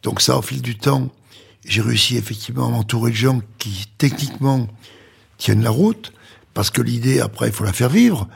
[0.02, 1.10] donc ça, au fil du temps,
[1.68, 4.68] j'ai réussi effectivement à m'entourer de gens qui, techniquement,
[5.38, 6.14] tiennent la route,
[6.56, 8.28] parce que l'idée, après, il faut la faire vivre,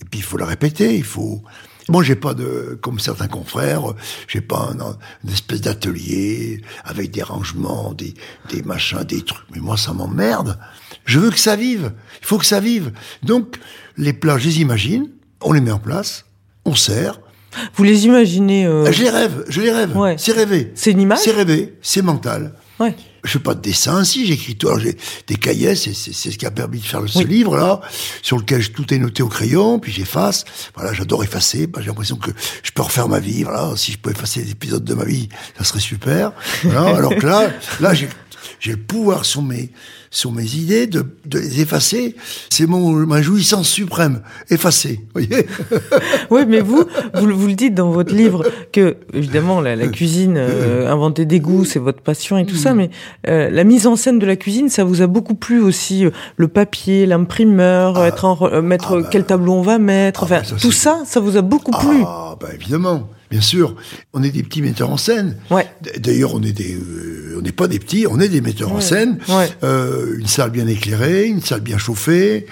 [0.00, 1.42] et puis il faut la répéter, il faut...
[1.88, 3.82] Moi, j'ai pas de, comme certains confrères,
[4.28, 8.14] j'ai pas un, un- une espèce d'atelier avec des rangements, des,
[8.50, 9.44] des machins, des trucs.
[9.52, 10.60] Mais moi, ça m'emmerde.
[11.06, 11.92] Je veux que ça vive.
[12.20, 12.92] Il faut que ça vive.
[13.24, 13.58] Donc,
[13.96, 15.08] les plats, je les imagine,
[15.40, 16.24] on les met en place,
[16.64, 17.20] on sert.
[17.74, 19.96] Vous les imaginez euh, Je les rêve, je les rêve.
[19.96, 20.14] Ouais.
[20.18, 20.70] C'est rêvé.
[20.76, 22.54] C'est une image C'est rêvé, c'est mental.
[22.78, 22.94] ouais.
[23.24, 24.66] Je fais pas de dessin, si j'écris tout.
[24.68, 24.96] Alors, j'ai
[25.28, 27.24] des cahiers, c'est ce qui a permis de faire ce Oui.
[27.26, 27.80] livre là,
[28.20, 30.44] sur lequel je- tout est noté au crayon, puis j'efface.
[30.74, 31.68] Voilà, j'adore effacer.
[31.68, 32.30] Bah, j'ai l'impression que
[32.64, 33.44] je peux refaire ma vie.
[33.44, 36.32] Voilà, si je peux effacer des épisodes de ma vie, ça serait super.
[36.64, 38.08] Voilà, alors que là, là, j'ai
[38.60, 39.70] j'ai le pouvoir sur mes
[40.10, 42.16] sur mes idées de, de les effacer.
[42.50, 44.20] C'est mon ma jouissance suprême.
[44.50, 45.46] Effacer, voyez.
[46.30, 49.88] Oui, mais vous, vous, le- vous le dites dans votre livre que, évidemment, la, la
[49.88, 52.58] cuisine, euh, inventer des goûts, c'est votre passion et tout Mm.
[52.58, 52.90] ça, mais
[53.28, 56.04] euh, la mise en scène de la cuisine, ça vous a beaucoup plu aussi.
[56.04, 59.08] euh, le papier, l'imprimeur, être en, re- euh, mettre ah bah.
[59.10, 61.70] quel tableau on va mettre, Ah enfin, bah, ça, tout ça, ça vous a beaucoup
[61.72, 62.02] plu.
[62.06, 63.74] Ah, bah évidemment, bien sûr.
[64.12, 65.36] On est des petits metteurs en scène.
[65.50, 65.66] Ouais.
[65.98, 69.18] D'ailleurs, on euh, on n'est pas des petits, on est des metteurs en scène.
[69.28, 69.48] Ouais.
[69.64, 72.46] Euh, une salle bien éclairée, une salle bien chauffée,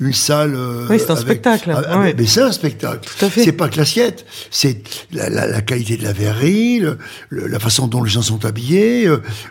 [0.00, 0.54] une salle.
[0.56, 2.16] euh, Oui, c'est un avec- spectacle, avec-.
[2.18, 3.06] Mais c'est un spectacle.
[3.18, 3.44] Tout à fait.
[3.44, 4.78] C'est pas que l'assiette, c'est
[5.12, 6.96] la, la- la qualité de la verrerie, le-
[7.28, 9.06] le- la façon dont les gens sont habillés,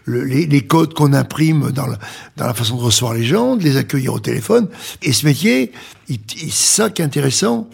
[0.06, 2.00] le- les, les codes qu'on imprime dans la,
[2.38, 4.68] dans la façon de recevoir les gens, de les accueillir au téléphone.
[5.04, 5.72] Et ce métier,
[6.10, 7.70] c'est ça qui est intéressant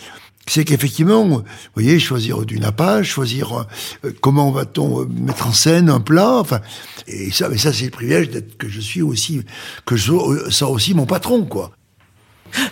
[0.49, 1.43] c'est qu'effectivement, vous
[1.75, 3.65] voyez, choisir du nappage, choisir
[4.05, 6.61] euh, comment va-t-on euh, mettre en scène un plat, enfin,
[7.07, 9.41] et ça, mais ça c'est le privilège d'être que je suis aussi,
[9.85, 11.71] que je sois- ça aussi mon patron, quoi.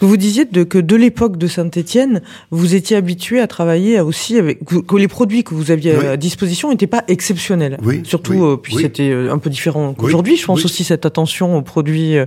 [0.01, 4.63] Vous disiez de, que de l'époque de Saint-Étienne, vous étiez habitué à travailler aussi avec
[4.65, 6.05] que, les produits que vous aviez Oui.
[6.05, 7.77] à disposition n'étaient pas exceptionnels.
[7.83, 10.37] Oui, Surtout, oui, euh, puis c'était euh, un peu différent qu'aujourd'hui.
[10.37, 12.17] Je pense aussi cette attention aux produits.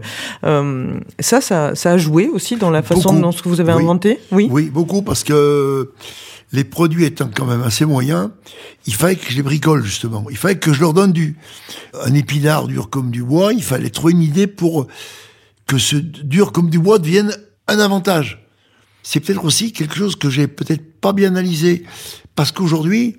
[0.44, 3.20] euh, ça, ça, ça a joué aussi dans la façon Beaucoup.
[3.20, 4.18] dont ce que vous avez inventé?
[4.32, 4.48] Oui.
[4.50, 5.90] Oui, beaucoup, parce que
[6.52, 8.30] les produits étant quand même assez moyens,
[8.86, 10.24] il fallait que je les bricole, justement.
[10.30, 11.36] Il fallait que je leur donne du,
[12.04, 14.86] un épinard dur comme du bois, il fallait trouver une idée pour
[15.68, 17.32] que ce dur comme du bois devienne
[17.68, 18.44] un avantage.
[19.04, 21.84] C'est peut-être aussi quelque chose que j'ai peut-être pas bien analysé,
[22.34, 23.18] parce qu'aujourd'hui,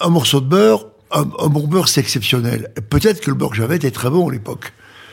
[0.00, 2.72] un morceau de beurre, un, un bon beurre, c'est exceptionnel.
[2.90, 4.72] Peut-être que le beurre que j'avais était très bon à l'époque.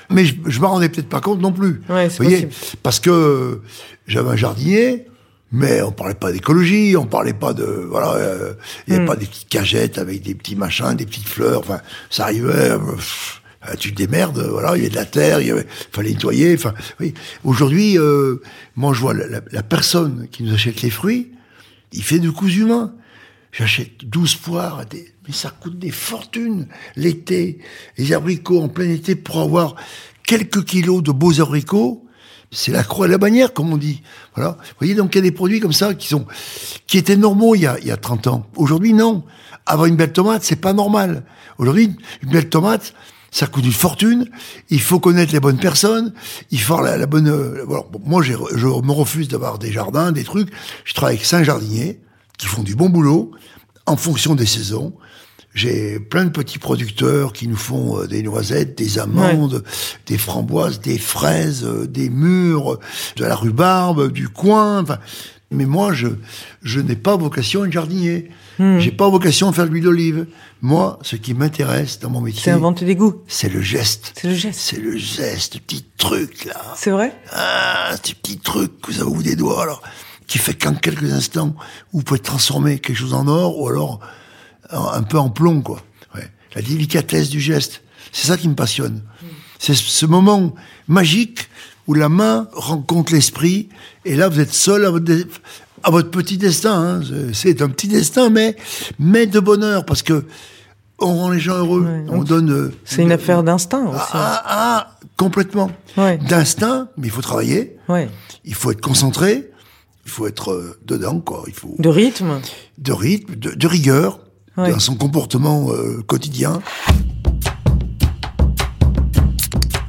[0.09, 1.81] Mais je, je m'en rendais peut-être pas compte non plus.
[1.89, 2.49] Ouais, Vous voyez.
[2.83, 3.61] Parce que
[4.07, 5.07] j'avais un jardinier,
[5.53, 8.53] mais on parlait pas d'écologie, on parlait pas de voilà, euh,
[8.87, 9.07] il y avait Mm.
[9.07, 11.59] pas des petites cagettes avec des petits machins, des petites fleurs.
[11.59, 12.71] Enfin, ça arrivait.
[12.71, 13.40] euh, pff, euh,
[13.79, 16.55] tu te démerdes, voilà, il y avait de la terre, il fallait nettoyer.
[16.55, 17.13] Enfin, oui.
[17.43, 18.41] Aujourd'hui, euh,
[18.75, 21.31] moi, je vois la, personne qui nous achète les fruits,
[21.93, 22.93] il fait du coups humains.
[23.51, 27.59] J'achète 12 poires, mais ça coûte des fortunes l'été.
[27.97, 29.75] Les abricots en plein été pour avoir
[30.23, 32.05] quelques kilos de beaux abricots,
[32.49, 34.01] c'est la croix et la bannière, comme on dit.
[34.35, 34.51] Voilà.
[34.51, 36.25] Vous voyez, donc il y a des produits comme ça qui sont,
[36.87, 38.47] qui étaient normaux il y a, il y a 30 ans.
[38.55, 39.23] Aujourd'hui, non.
[39.65, 41.23] Avoir une belle tomate, c'est pas normal.
[41.57, 42.93] Aujourd'hui, une belle tomate,
[43.31, 44.29] ça coûte une fortune.
[44.69, 46.13] Il faut connaître les bonnes personnes.
[46.51, 47.29] Il faut avoir la, la bonne.
[47.29, 47.85] euh, voilà.
[47.91, 50.49] Bon, moi, je me refuse d'avoir des jardins, des trucs.
[50.83, 51.99] Je travaille avec cinq jardiniers
[52.37, 53.31] qui font du bon boulot
[53.85, 54.93] en fonction des saisons.
[55.53, 59.63] J'ai plein de petits producteurs qui nous font euh, des noisettes, des amandes,
[60.07, 62.79] des framboises, des fraises, euh, des mûres,
[63.17, 64.81] de la rhubarbe, du coin.
[64.83, 64.97] Enfin,
[65.51, 66.07] mais moi, je
[66.63, 68.29] je n'ai pas vocation à être jardinier.
[68.77, 70.27] J'ai pas vocation à faire de l'huile d'olive.
[70.61, 73.23] Moi, ce qui m'intéresse dans mon métier, C'est inventer des goûts.
[73.27, 74.13] c'est le geste.
[74.15, 74.59] C'est le geste.
[74.59, 76.61] C'est le geste, ce petit truc là.
[76.75, 77.15] C'est vrai?
[77.31, 79.81] Ah, ce petit truc que vous avez au bout des doigts, alors,
[80.27, 81.55] qui fait qu'en quelques instants,
[81.91, 83.99] vous pouvez transformer quelque chose en or, ou alors
[84.69, 85.81] un peu en plomb, quoi.
[86.13, 86.29] Ouais.
[86.55, 89.01] La délicatesse du geste, c'est ça qui me passionne.
[89.57, 90.53] C'est ce ce moment
[90.87, 91.49] magique
[91.87, 93.69] où la main rencontre l'esprit,
[94.05, 95.25] et là vous êtes seul à votre, dé-
[95.83, 96.99] à votre petit destin.
[97.01, 97.29] hein.
[97.33, 98.55] C'est- un petit destin, mais,
[98.99, 100.25] mais de bonheur, parce que
[100.99, 102.51] on rend les gens heureux, Ouais, on donne...
[102.51, 103.99] euh, C'est une affaire d'instinct aussi.
[104.13, 105.71] ah, ah, ah, complètement.
[105.97, 106.17] Ouais.
[106.19, 108.07] D'instinct, mais il faut travailler, Ouais.
[108.45, 109.49] il faut être concentré,
[110.05, 111.43] il faut être euh, dedans, quoi.
[111.47, 112.39] Il faut De rythme.
[112.77, 114.19] de rythme, de, de rigueur
[114.57, 116.61] dans son comportement euh, quotidien.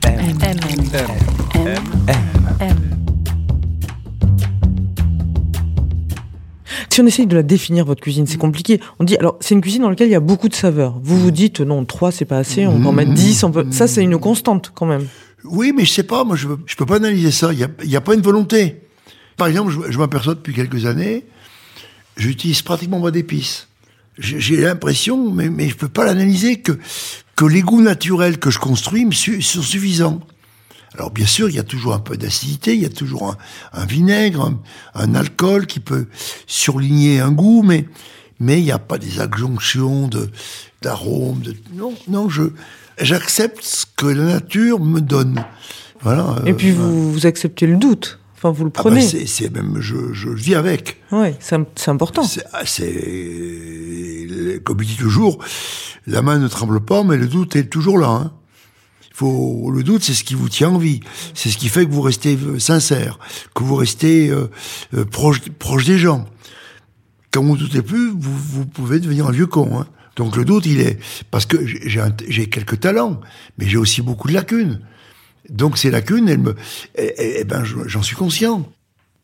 [0.06, 0.38] M.
[0.42, 0.58] M.
[1.54, 2.16] M.
[2.60, 2.76] M.
[6.90, 8.80] Si on essaye de la définir, votre cuisine, c'est compliqué.
[8.98, 10.98] On dit, alors, c'est une cuisine dans laquelle il y a beaucoup de saveurs.
[11.02, 13.66] Vous vous dites, non, 3, c'est pas assez, on peut en mettre 10, on peut...
[13.70, 15.06] Ça, c'est une constante, quand même.
[15.44, 17.52] Oui, mais je sais pas, moi je, je peux pas analyser ça.
[17.52, 18.82] Il y a, y a pas une volonté.
[19.36, 21.24] Par exemple, je, je m'aperçois depuis quelques années,
[22.16, 23.68] j'utilise pratiquement pas d'épices.
[24.18, 26.78] J'ai l'impression, mais, mais je peux pas l'analyser, que,
[27.34, 30.20] que les goûts naturels que je construis me su- sont suffisants.
[30.94, 33.38] Alors bien sûr, il y a toujours un peu d'acidité, il y a toujours un,
[33.72, 34.60] un vinaigre, un,
[34.94, 36.06] un alcool qui peut
[36.46, 37.88] surligner un goût, mais
[38.40, 40.30] mais il n'y a pas des adjonctions de
[40.82, 41.40] d'arômes.
[41.40, 42.42] De, non, non, je
[43.00, 45.42] j'accepte ce que la nature me donne.
[46.02, 46.36] Voilà.
[46.44, 48.18] Et euh, puis, vous, vous acceptez le doute.
[48.42, 49.02] Enfin, vous le ah bah, prenez.
[49.06, 50.96] c'est c'est même je, je vis avec.
[51.12, 52.24] ouais, c'est im- c'est important.
[52.24, 52.62] C'est ah,
[54.64, 55.38] comme il dit toujours,
[56.08, 58.08] la main ne tremble pas, mais le doute est toujours là.
[58.08, 58.32] Hein.
[59.14, 61.00] Faut le doute, c'est ce qui vous tient en vie,
[61.34, 63.18] c'est ce qui fait que vous restez euh, sincère,
[63.54, 64.50] que vous restez euh,
[64.94, 66.26] euh, proche proche des gens.
[67.30, 69.78] Quand vous doutez plus, vous, vous pouvez devenir un vieux con.
[69.78, 69.86] Hein.
[70.16, 70.98] Donc le doute, il est
[71.30, 73.20] parce que j'ai quelques talents,
[73.58, 74.80] mais j'ai aussi beaucoup de lacunes.
[75.48, 76.54] Donc ces lacunes, elles me,
[76.96, 78.68] eh, eh, eh ben, je- j'en suis conscient.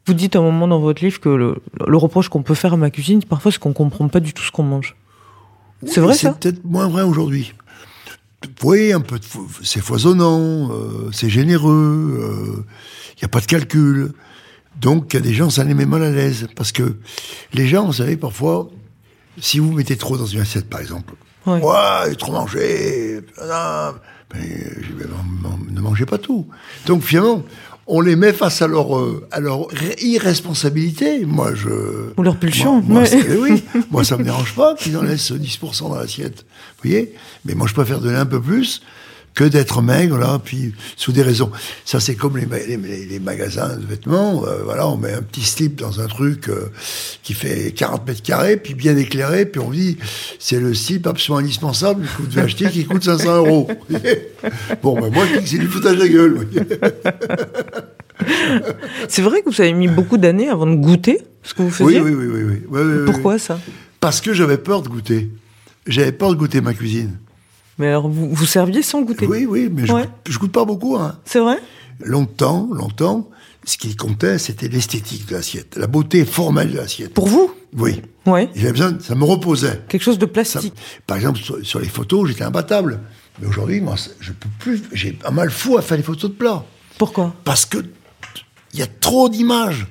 [0.07, 2.73] Vous dites à un moment dans votre livre que le, le reproche qu'on peut faire
[2.73, 4.97] à ma cuisine, parfois, c'est qu'on comprend pas du tout ce qu'on mange.
[5.87, 7.53] C'est Oui, vrai, ça C'est peut-être moins vrai aujourd'hui.
[8.63, 9.19] Oui, un peu,
[9.63, 12.65] c'est foisonnant, euh, c'est généreux,
[13.17, 14.13] il n'y a pas de calcul.
[14.81, 16.47] Donc, il y a des gens, ça les met mal à l'aise.
[16.57, 16.97] Parce que
[17.53, 18.71] les gens, vous savez, parfois,
[19.41, 21.15] si vous mettez trop dans une assiette, par exemple,
[21.47, 21.61] Ouais.
[21.63, 23.95] ouais, trop mangé, ah,
[24.35, 25.07] mais je vais
[25.79, 26.47] ne mangez pas tout.
[26.87, 27.43] Donc, finalement,
[27.87, 31.25] on les met face à leur, euh, à leur ré- irresponsabilité.
[31.25, 31.69] Moi, je.
[32.17, 33.09] Ou leur pulsion, Moi, moi,
[33.41, 36.45] oui, moi, ça me dérange pas qu'ils en laissent 10% dans l'assiette.
[36.83, 37.15] Vous voyez
[37.45, 38.83] Mais moi, je préfère donner un peu plus
[39.39, 41.53] que d'être maigre, là, puis sous des raisons.
[41.85, 44.45] Ça, c'est comme les, ma- les, les- les magasins de vêtements.
[44.45, 46.73] euh, voilà, on met un petit slip dans un truc euh,
[47.23, 49.97] qui fait 40 mètres carrés, puis bien éclairé, puis on dit,
[50.41, 53.69] c'est le slip absolument indispensable que vous devez acheter qui coûte 500 euros.
[54.83, 56.49] bon, ben, moi, je dis que c'est du foutage de la gueule.
[59.09, 62.01] C'est vrai que vous avez mis beaucoup d'années avant de goûter ce que vous faisiez
[62.01, 62.57] Oui, oui, oui, oui, oui.
[62.69, 63.59] Oui, oui, oui, Pourquoi ça?
[64.01, 65.31] Parce que j'avais peur de goûter.
[65.87, 67.19] J'avais peur de goûter ma cuisine.
[67.79, 70.09] Mais alors, vous, vous serviez sans goûter Oui, oui, mais je, Ouais.
[70.29, 70.97] je goûte pas beaucoup.
[70.97, 71.17] Hein.
[71.25, 71.59] C'est vrai?
[72.01, 73.29] Longtemps, longtemps,
[73.65, 77.13] ce qui comptait, c'était l'esthétique de l'assiette, la beauté formelle de l'assiette.
[77.15, 77.53] Pour vous?
[77.77, 78.01] Oui.
[78.27, 78.49] Ouais.
[78.55, 79.83] J'avais besoin, ça me reposait.
[79.89, 80.75] Quelque chose de Ça- plastique.
[81.07, 83.01] par exemple, sur, sur les photos, j'étais imbattable.
[83.41, 84.83] Mais aujourd'hui, moi, je peux plus.
[84.93, 86.65] J'ai un mal fou à faire des photos de plats.
[86.99, 87.35] Pourquoi?
[87.45, 87.79] Parce que
[88.75, 89.87] il y a trop d'images.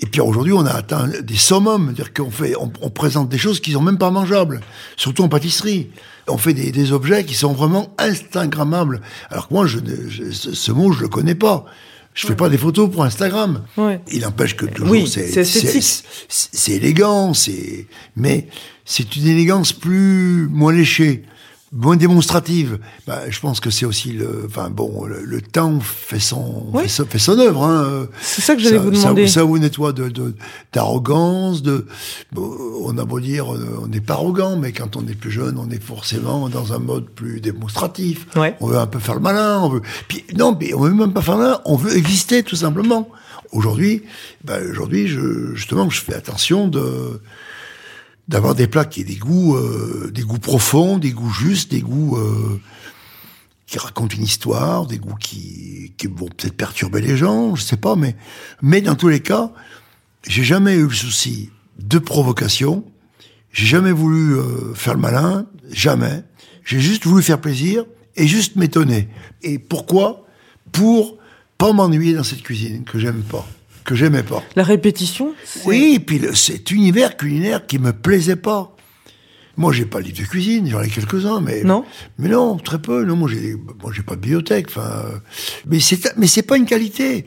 [0.00, 3.38] Et puis aujourd'hui, on a atteint des summums, c'est-à-dire qu'on fait, on, on présente des
[3.38, 4.60] choses qui sont même pas mangeables,
[4.96, 5.90] surtout en pâtisserie.
[6.28, 9.00] On fait des, des objets qui sont vraiment instagrammables.
[9.30, 11.64] Alors que moi, je, ne- je- ce, ce mot, je le connais pas.
[12.14, 13.62] Je fais pas des photos pour Instagram.
[13.76, 14.00] Ouais.
[14.10, 15.30] Il n'empêche que toujours, Oui, c'est-
[16.28, 17.86] c'est élégant, c'est
[18.16, 18.48] mais
[18.84, 21.22] c'est une élégance plus moins léchée,
[21.72, 22.78] moins démonstrative.
[23.06, 26.84] Bah, je pense que c'est aussi le, enfin bon, le, le temps fait son Oui.
[26.84, 27.64] fait, son- fait son œuvre.
[27.64, 28.06] Hein.
[28.20, 29.28] C'est ça que j'allais vous demander.
[29.28, 30.34] Ça, vous nettoie de
[30.72, 31.86] d'arrogance, de,
[32.32, 35.30] bon, on a beau dire, euh, on n'est pas arrogant, mais quand on est plus
[35.30, 38.26] jeune, on est forcément dans un mode plus démonstratif.
[38.36, 38.56] Ouais.
[38.60, 39.82] On veut un peu faire le malin, on veut.
[40.08, 43.08] Puis non, mais on veut même pas faire le malin, on veut exister tout simplement.
[43.52, 44.02] Aujourd'hui,
[44.44, 47.20] ben, aujourd'hui, je, justement, je fais attention de
[48.28, 51.80] d'avoir des plats qui aient des goûts, euh, des goûts profonds, des goûts justes, des
[51.80, 52.60] goûts euh,
[53.66, 57.76] qui racontent une histoire, des goûts qui, qui vont peut-être perturber les gens, je sais
[57.76, 58.16] pas, mais,
[58.62, 59.50] mais dans tous les cas,
[60.26, 62.84] j'ai jamais eu le souci de provocation.
[63.52, 66.22] J'ai jamais voulu euh, faire le malin, jamais.
[66.64, 69.08] J'ai juste voulu faire plaisir et juste m'étonner.
[69.42, 70.26] Et pourquoi?
[70.70, 71.16] Pour
[71.56, 73.46] pas m'ennuyer dans cette cuisine que j'aime pas,
[73.88, 74.42] que j'aimais pas.
[74.54, 75.32] La répétition
[75.64, 78.76] Oui, et puis le- cet univers culinaire qui me plaisait pas.
[79.56, 81.84] Moi, j'ai pas de livre de cuisine, j'en ai quelques-uns, mais Non
[82.18, 83.02] mais non, très peu.
[83.04, 84.66] Non, moi, j'ai, moi, j'ai pas de bibliothèque.
[84.68, 85.18] Enfin, euh,
[85.66, 87.24] mais c'est, mais c'est pas une qualité.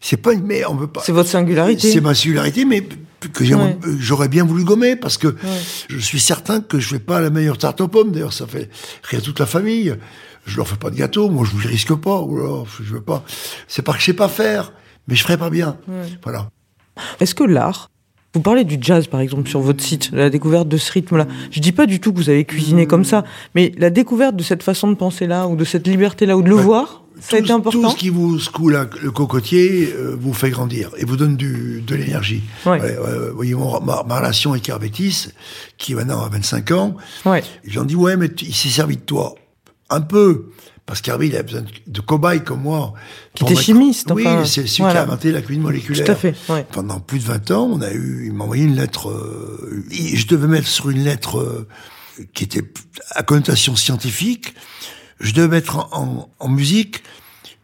[0.00, 1.00] C'est pas, une, mais on veut pas.
[1.06, 1.90] C'est votre singularité.
[1.92, 2.86] C'est ma singularité, mais
[3.32, 3.78] que Ouais.
[4.00, 5.34] j'aurais bien voulu gommer parce que
[5.88, 8.10] je suis certain que je fais pas la meilleure tarte aux pommes.
[8.10, 8.68] D'ailleurs, ça fait
[9.04, 9.94] rire toute la famille.
[10.44, 11.30] Je leur fais pas de gâteau.
[11.30, 12.20] Moi, je ne risque pas.
[12.20, 13.24] Ou alors, je veux pas.
[13.68, 14.72] C'est pas que je sais pas faire,
[15.08, 15.76] mais je ferai pas bien.
[16.22, 16.48] Voilà.
[17.20, 17.90] Est-ce que l'art,
[18.34, 21.26] vous parlez du jazz par exemple sur votre site, la découverte de ce rythme-là.
[21.50, 24.42] Je dis pas du tout que vous avez cuisiné comme ça, mais la découverte de
[24.42, 27.52] cette façon de penser-là ou de cette liberté-là ou de le voir, ça a été
[27.52, 27.80] important.
[27.80, 31.80] tout ce qui vous secoue le cocotier euh, vous fait grandir et vous donne du,
[31.86, 32.42] de l'énergie.
[32.66, 32.80] Ouais.
[32.80, 35.28] Ouais, ouais, vous voyez, mon- ma, ma relation avec Hervétis,
[35.78, 37.42] qui maintenant a 25 ans, Ouais.
[37.64, 39.34] j'en dis, ouais, mais il s'est servi de toi.
[39.90, 40.46] Un peu.
[40.86, 42.92] Parce qu'Hervé, il a besoin de, cobayes comme moi.
[43.34, 46.04] Qui était chimiste, Oui, enfin, c'est celui qui a inventé la cuisine moléculaire.
[46.04, 46.66] Tout à fait, ouais.
[46.70, 50.26] Pendant plus de 20 ans, on a eu, il m'a envoyé une lettre, euh, je
[50.26, 51.66] devais mettre sur une lettre euh,
[52.34, 52.62] qui était
[53.12, 54.54] à connotation scientifique,
[55.20, 57.02] je devais mettre en, en- en musique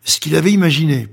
[0.04, 1.08] ce qu'il avait imaginé.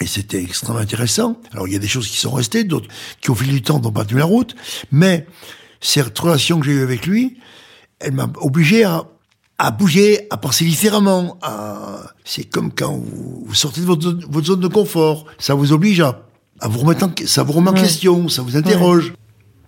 [0.00, 1.36] Et c'était extrêmement intéressant.
[1.52, 2.88] Alors il y a des choses qui sont restées, d'autres
[3.20, 4.54] qui au fil du temps n'ont pas tenu la route,
[4.92, 5.26] mais
[5.80, 7.38] cette relation que j'ai eue avec lui,
[7.98, 9.04] elle m'a obligé à,
[9.66, 11.38] à bouger, à penser différemment.
[11.42, 11.98] À...
[12.24, 15.26] C'est comme quand vous, vous sortez de votre zone, votre zone de confort.
[15.38, 16.22] Ça vous oblige à,
[16.60, 17.80] à vous remettre en, ça vous remet en Ouais.
[17.80, 19.12] question, ça vous interroge.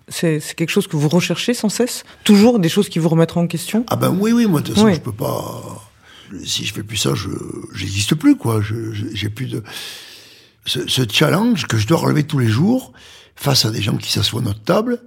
[0.09, 2.05] C'est c'est quelque chose que vous recherchez sans cesse?
[2.24, 3.85] Toujours des choses qui vous remettent en question?
[3.88, 4.94] Ah ben oui, oui, moi de toute façon, Oui.
[4.94, 5.62] je peux pas.
[6.44, 7.28] Si je fais plus ça, je
[7.74, 8.61] j'existe plus quoi.
[8.62, 9.62] Je je- j'ai plus de
[10.66, 12.92] ce, ce challenge que je dois relever tous les jours
[13.37, 15.02] face à des gens qui s'assoient à notre table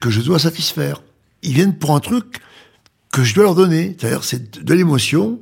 [0.00, 1.02] que je dois satisfaire.
[1.42, 2.40] Ils viennent pour un truc
[3.16, 3.96] que je dois leur donner.
[3.98, 5.40] C'est-à-dire c'est de l'émotion,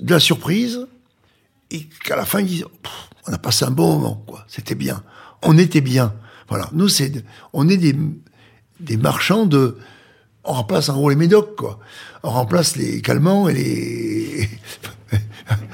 [0.00, 0.86] de la surprise,
[1.72, 2.64] et qu'à la fin ils disent
[3.26, 4.44] on a passé un bon moment quoi.
[4.46, 5.02] C'était bien.
[5.42, 6.14] On était bien.
[6.48, 6.68] Voilà.
[6.72, 7.96] Nous c'est on est des
[8.78, 9.76] des marchands de
[10.44, 11.80] on remplace en gros les médocs, quoi.
[12.22, 14.48] On remplace les calmants et les...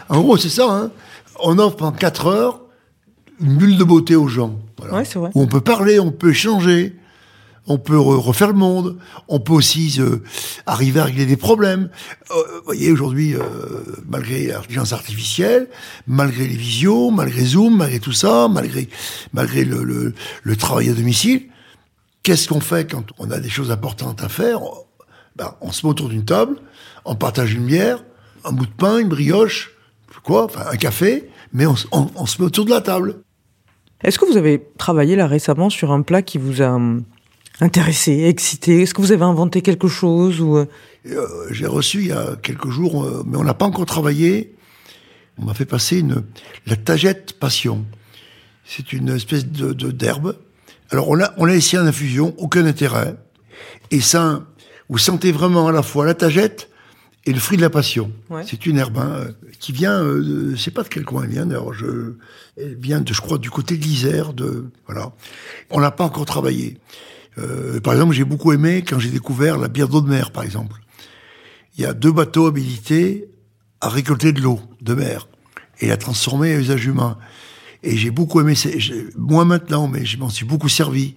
[0.08, 0.90] en gros, c'est ça, hein.
[1.38, 2.60] On offre pendant 4 heures
[3.40, 4.58] une bulle de beauté aux gens.
[4.78, 4.94] Voilà.
[4.94, 5.30] Ouais, c'est vrai.
[5.34, 6.96] Où on peut parler, on peut échanger,
[7.66, 8.98] on peut re- refaire le monde,
[9.28, 9.98] on peut aussi
[10.66, 11.90] arriver à régler des problèmes.
[12.30, 13.40] Euh, vous voyez, aujourd'hui, euh,
[14.08, 15.68] malgré l'intelligence artificielle,
[16.06, 18.88] malgré les visios, malgré Zoom, malgré tout ça, malgré,
[19.32, 20.12] malgré le,
[20.58, 21.48] travail à domicile,
[22.22, 24.60] Qu'est-ce qu'on fait quand on a des choses importantes à faire?
[25.36, 26.56] Ben, On se met autour d'une table,
[27.04, 28.02] on partage une bière,
[28.44, 29.72] un bout de pain, une brioche,
[30.22, 33.16] quoi, enfin un café, mais on- on se met autour de la table.
[34.02, 37.04] Est-ce que vous avez travaillé là récemment sur un plat qui vous a hum,
[37.60, 40.66] intéressé, excité Est-ce que vous avez inventé quelque chose ou euh,
[41.06, 44.54] euh, J'ai reçu il y a quelques jours, euh, mais on n'a pas encore travaillé.
[45.38, 46.24] On m'a fait passer une
[46.66, 47.84] la tagette passion.
[48.64, 50.36] C'est une espèce de d'herbe.
[50.90, 53.16] Alors on l'a on l'a laissé en infusion, aucun intérêt.
[53.90, 54.46] Et ça,
[54.88, 56.70] vous sentez vraiment à la fois la tagette
[57.26, 58.12] et le fruit de la passion.
[58.28, 58.42] Ouais.
[58.46, 59.26] C'est une herbe hein,
[59.58, 61.46] qui vient, euh, je sais pas de quel coin elle vient.
[61.46, 62.14] D'ailleurs, je,
[62.56, 64.32] elle vient de, je crois, du côté de l'Isère.
[64.34, 65.12] De voilà.
[65.70, 66.78] On l'a pas encore travaillé.
[67.38, 70.44] Euh, par exemple, j'ai beaucoup aimé quand j'ai découvert la bière d'eau de mer, par
[70.44, 70.76] exemple
[71.76, 73.28] il y a deux bateaux habilités
[73.80, 75.28] à récolter de l'eau de mer
[75.80, 77.18] et la transformer à usage humain.
[77.82, 78.54] Et j'ai beaucoup aimé,
[79.18, 81.16] moins maintenant, mais je m'en suis beaucoup servi.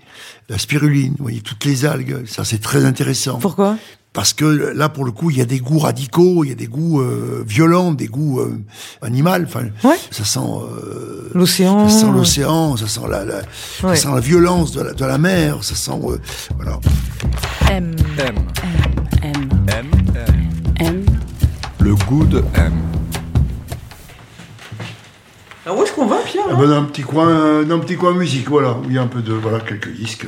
[0.49, 3.39] La spiruline, vous voyez, toutes les algues, ça c'est très intéressant.
[3.39, 3.77] Pourquoi?
[4.17, 6.55] Parce que là, pour le coup, il y a des goûts radicaux, il y a
[6.55, 8.57] des goûts euh, violents, des goûts euh,
[9.03, 9.29] animaux.
[9.43, 9.95] Enfin, Ouais.
[10.09, 13.41] ça sent, euh, L'océan ça sent l'océan, ça sent la, la-
[13.79, 13.95] ça Ouais.
[13.95, 16.17] sent la violence de la, de la mer, ça sent, euh,
[16.55, 16.79] voilà.
[17.69, 17.95] M.
[18.17, 18.35] M.
[19.21, 19.33] M.
[19.67, 19.85] M.
[20.17, 20.35] M.
[20.79, 21.05] M.
[21.79, 22.73] Le goût de M.
[25.63, 27.97] Alors où est-ce qu'on va, Pierre Ah ben, dans un petit coin, dans un petit
[27.97, 30.25] coin musique, voilà, où il y a un peu de, voilà, quelques disques.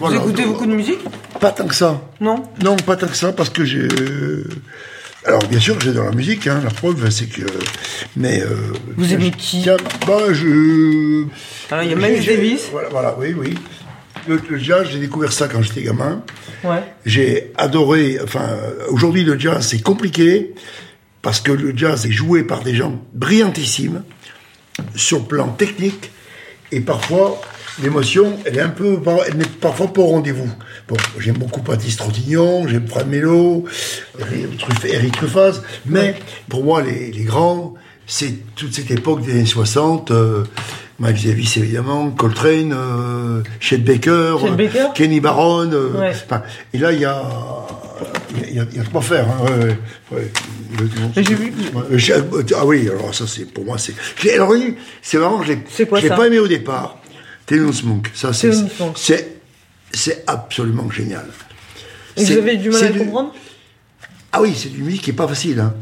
[0.00, 1.00] Vous écoutez beaucoup de musique
[1.40, 2.00] Pas tant que ça.
[2.20, 3.80] Non Non, pas tant que ça, parce que j'ai.
[4.00, 4.44] euh,
[5.24, 7.42] Alors, bien sûr, j'ai dans la musique, hein, la preuve, c'est que.
[8.16, 8.40] Mais.
[8.42, 8.56] euh,
[8.96, 9.76] Vous aimez qui Tiens,
[10.06, 11.24] bah, je.
[11.70, 12.68] Alors, il y a Miles Davis.
[12.72, 13.54] Voilà, voilà, oui, oui.
[14.28, 16.22] Le, le jazz, j'ai découvert ça quand j'étais gamin.
[16.64, 16.82] Ouais.
[17.06, 18.18] J'ai adoré.
[18.22, 18.48] Enfin,
[18.90, 20.54] aujourd'hui, le jazz, c'est compliqué,
[21.22, 24.02] parce que le jazz est joué par des gens brillantissimes,
[24.94, 26.10] sur le plan technique,
[26.72, 27.40] et parfois,
[27.82, 30.50] l'émotion, elle est un peu, elle n'est parfois pas au rendez-vous.
[30.88, 33.64] Bon, j'aime beaucoup Patrice Trontignon, j'aime Fred Mello,
[34.84, 36.14] Eric Truffaz, mais
[36.48, 37.74] pour moi, les, les grands,
[38.06, 40.44] c'est toute cette époque des années 60, euh,
[40.98, 46.12] Mike Davis évidemment, Coltrane, euh, Chet Baker, Baker Kenny Barron, euh, Ouais.
[46.74, 47.22] et là il y a
[48.48, 49.26] il y a, il faire.
[49.28, 49.44] Hein,
[50.12, 50.30] ouais, ouais.
[51.16, 52.14] Mais j'ai vu- Ouais, j'ai-
[52.56, 53.94] Ah oui, alors ça c'est pour moi c'est.
[54.34, 55.58] Alors oui, c'est marrant, je l'ai
[56.16, 56.99] pas aimé au départ.
[57.50, 58.52] Thelonious Monk, ça c'est
[58.94, 59.40] c'est
[59.92, 61.26] c'est absolument génial.
[62.16, 63.34] Et vous avez du mal à comprendre
[64.30, 65.58] Ah oui, c'est du musique qui est pas facile.
[65.58, 65.74] Hein.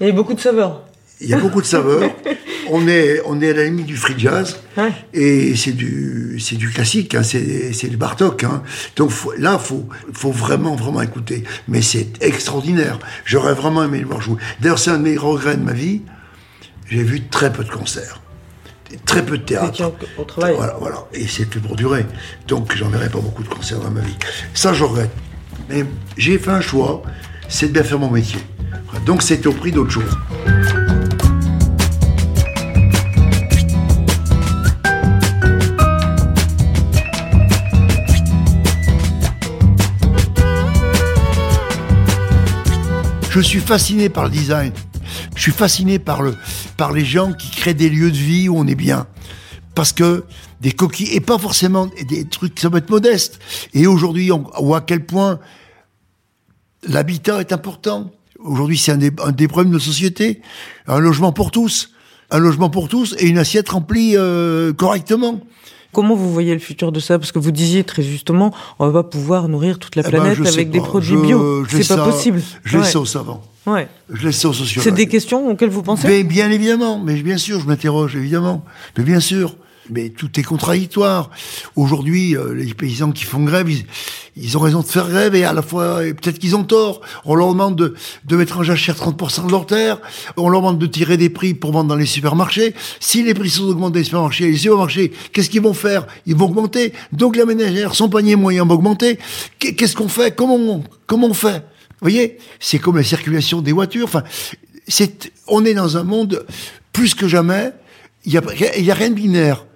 [0.00, 0.84] Il y a beaucoup de saveurs.
[1.20, 2.10] Il y a beaucoup de saveurs.
[2.70, 4.90] on est on est à la limite du free jazz Ouais.
[5.12, 7.14] et c'est du c'est du classique.
[7.14, 8.44] Hein, c'est c'est du Bartok.
[8.44, 8.62] Hein.
[8.96, 11.44] Donc faut- là faut faut vraiment vraiment écouter.
[11.68, 12.98] Mais c'est extraordinaire.
[13.26, 14.38] J'aurais vraiment aimé le voir jouer.
[14.60, 16.00] D'ailleurs c'est un de mes regrets de ma vie.
[16.88, 18.20] J'ai vu très peu de concerts,
[19.04, 19.92] très peu de théâtre.
[20.18, 20.54] au, travail.
[20.56, 21.04] Voilà, voilà.
[21.12, 22.06] Et c'est plus pour durer.
[22.48, 24.16] Donc, j'en verrai pas beaucoup de concerts dans ma vie.
[24.54, 25.10] Ça, je regrette.
[25.68, 25.84] Mais
[26.16, 27.02] j'ai fait un choix,
[27.48, 28.40] c'est de bien faire mon métier.
[29.06, 30.16] Donc, c'est au prix d'autre chose.
[43.30, 44.72] Je suis fasciné par le design.
[45.34, 46.36] Je suis fasciné par, le,
[46.76, 49.06] par les gens qui créent des lieux de vie où on est bien.
[49.74, 50.24] Parce que
[50.60, 53.38] des coquilles, et pas forcément des trucs, ça peut être modeste.
[53.74, 55.38] Et aujourd'hui, on voit à quel point
[56.86, 58.10] l'habitat est important.
[58.38, 60.42] Aujourd'hui, c'est un des, un des problèmes de société.
[60.86, 61.90] Un logement pour tous.
[62.30, 65.40] Un logement pour tous et une assiette remplie euh, correctement.
[65.92, 67.18] Comment vous voyez le futur de ça?
[67.18, 70.20] Parce que vous disiez très justement, on va pas pouvoir nourrir toute la Eh ben,
[70.22, 71.64] planète avec des produits Je- bio.
[71.68, 72.40] C'est pas possible.
[72.64, 72.92] Je laisse Ouais.
[72.92, 73.42] ça aux savants.
[73.66, 73.88] Ouais.
[74.12, 74.84] Je laisse ça aux sociologues.
[74.84, 76.08] C'est des questions auxquelles vous pensez?
[76.08, 78.64] Mais bien évidemment, mais bien sûr, je m'interroge, évidemment.
[78.98, 79.56] Mais bien sûr.
[79.90, 81.30] Mais tout est contradictoire.
[81.74, 83.84] Aujourd'hui, euh, les paysans qui font grève, ils,
[84.36, 87.00] ils ont raison de faire grève et à la fois, peut-être qu'ils ont tort.
[87.24, 87.94] On leur demande de,
[88.24, 89.98] de mettre en jachère 30% de leurs terres.
[90.36, 92.74] On leur demande de tirer des prix pour vendre dans les supermarchés.
[93.00, 96.06] Si les prix sont augmentés dans les supermarchés, les supermarchés, qu'est-ce qu'ils vont faire?
[96.26, 96.92] Ils vont augmenter.
[97.10, 99.18] Donc la ménagère, son panier moyen va augmenter.
[99.58, 100.34] Qu'est- Qu'est-ce qu'on fait?
[100.36, 101.64] Comment on, comment on fait?
[102.02, 104.04] Voyez C'est comme la circulation des voitures.
[104.04, 104.22] Enfin,
[104.86, 106.44] c'est, on est dans un monde
[106.92, 107.72] plus que jamais.
[108.24, 108.42] Il y a,
[108.76, 109.66] il y a rien de binaire.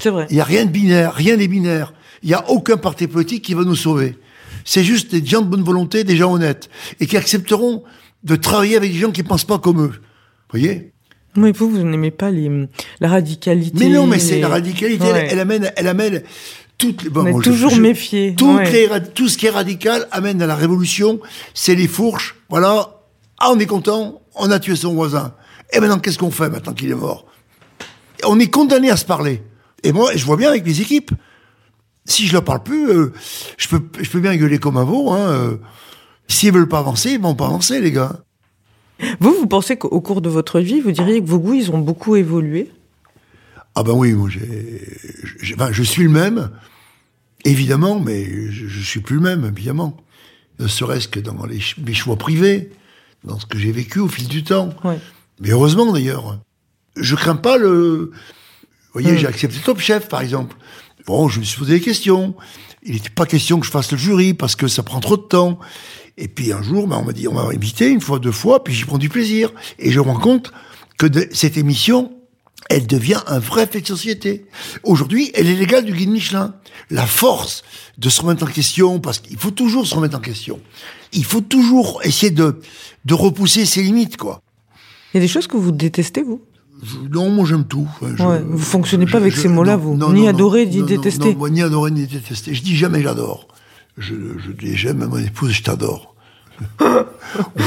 [0.00, 0.26] C'est vrai.
[0.30, 1.14] Il y a rien de binaire.
[1.14, 1.94] Rien n'est binaire.
[2.22, 4.16] Il y a aucun parti politique qui va nous sauver.
[4.64, 6.68] C'est juste des gens de bonne volonté, des gens honnêtes
[7.00, 7.84] et qui accepteront
[8.24, 9.92] de travailler avec des gens qui pensent pas comme eux.
[9.92, 10.92] Vous voyez?
[11.36, 12.50] Oui, vous, vous n'aimez pas les,
[13.00, 13.78] la radicalité.
[13.78, 15.04] Mais non, mais c'est la radicalité.
[15.04, 15.26] Ouais.
[15.26, 16.22] Elle, elle amène, elle amène
[16.78, 17.10] toutes les.
[17.10, 18.34] bon, toujours je- méfié.
[18.36, 18.70] Toutes Ouais.
[18.70, 21.20] les ra- tout ce qui est radical amène à la révolution.
[21.54, 22.36] C'est les fourches.
[22.48, 22.94] Voilà.
[23.38, 24.22] Ah, on est content.
[24.36, 25.34] On a tué son voisin.
[25.72, 27.26] Et maintenant, qu'est-ce qu'on fait maintenant qu'il est mort?
[28.24, 29.42] On est condamné à se parler.
[29.82, 31.10] Et moi, je vois bien avec mes équipes.
[32.04, 33.12] Si je leur parle plus, euh,
[33.58, 35.10] je peux, je peux bien gueuler comme un veau.
[35.12, 35.56] Hein, euh.
[36.26, 38.20] S'ils veulent pas avancer, ils vont pas avancer, les gars.
[39.20, 41.78] Vous, vous pensez qu'au cours de votre vie, vous diriez que vos goûts, ils ont
[41.78, 42.70] beaucoup évolué?
[43.80, 44.82] Ah ben oui, moi j'ai,
[45.70, 46.50] je suis le même,
[47.44, 49.96] évidemment, mais je, je suis plus le même, évidemment.
[50.58, 52.70] Ne serait-ce que dans les, mes choix privés,
[53.22, 54.70] dans ce que j'ai vécu au fil du temps.
[55.40, 56.40] Mais heureusement d'ailleurs.
[56.96, 58.10] Je crains pas le.
[58.10, 60.56] Vous voyez, j'ai accepté Top Chef, par exemple.
[61.06, 62.34] Bon, je me suis posé des questions.
[62.82, 65.22] Il n'était pas question que je fasse le jury parce que ça prend trop de
[65.22, 65.60] temps.
[66.16, 68.64] Et puis un jour, ben, on m'a dit, on m'a invité une fois, deux fois,
[68.64, 69.52] puis j'y prends du plaisir.
[69.78, 70.52] Et je me rends compte
[70.98, 72.17] que de- cette émission,
[72.68, 74.46] elle devient un vrai fait de société.
[74.82, 76.54] Aujourd'hui, elle est légale du guide Michelin.
[76.90, 77.62] La force
[77.98, 80.60] de se remettre en question, parce qu'il faut toujours se remettre en question.
[81.12, 82.60] Il faut toujours essayer de,
[83.04, 84.42] de repousser ses limites, quoi.
[85.12, 86.42] Il y a des choses que vous détestez, vous?
[86.82, 87.88] Je- Non, moi j'aime tout.
[88.02, 89.96] Je- Ouais, vous fonctionnez pas avec ces mots-là, vous.
[89.96, 91.34] non, Ni non, adorer, non, ni détester.
[91.34, 92.54] Moi, ni adorer, ni détester.
[92.54, 93.48] Je dis jamais j'adore.
[93.96, 96.14] Je, je dis j'aime à mon épouse, je t'adore.
[96.80, 96.84] On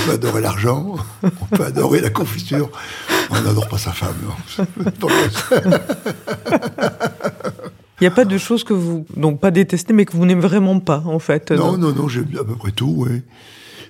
[0.05, 2.69] peut adorer l'argent, on peut adorer la confiture,
[3.29, 4.15] on n'adore pas sa femme.
[7.99, 10.41] Il n'y a pas de choses que vous, donc pas détestez, mais que vous n'aimez
[10.41, 11.51] vraiment pas, en fait.
[11.51, 13.21] Non, non, non, j'aime à peu près tout, oui.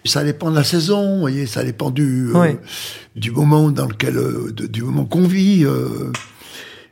[0.03, 2.59] Ça dépend de la saison, vous voyez, ça dépend du, euh, Ouais.
[3.15, 5.63] du moment dans lequel, euh, de- du moment qu'on vit.
[5.65, 6.11] euh.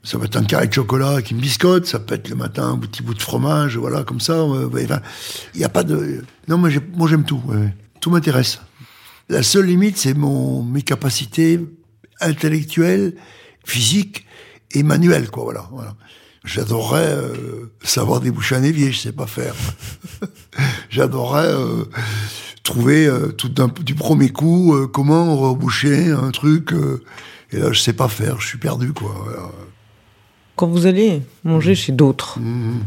[0.01, 2.69] ça peut être un carré de chocolat avec une biscotte, ça peut être le matin
[2.69, 4.45] un petit bout de fromage, voilà, comme ça.
[4.45, 5.01] ouais, ouais, enfin,
[5.53, 6.23] Il n'y a pas de...
[6.47, 7.73] Non, moi, j'ai- moi j'aime tout, ouais.
[7.99, 8.61] Tout m'intéresse.
[9.29, 11.59] La seule limite, c'est mon mes capacités
[12.21, 13.15] intellectuelles,
[13.65, 14.25] physiques
[14.71, 15.67] et manuelles, quoi, voilà.
[15.71, 15.95] voilà.
[16.45, 19.53] J'adorerais euh, savoir déboucher un évier, je sais pas faire.
[20.89, 21.83] J'adorerais euh,
[22.63, 26.71] trouver euh, tout d'un- du premier coup comment reboucher un truc.
[27.51, 29.13] et là, je sais pas faire, je suis perdu, quoi.
[29.23, 29.49] voilà.
[30.55, 32.79] Quand vous allez manger chez d'autres, Mhm.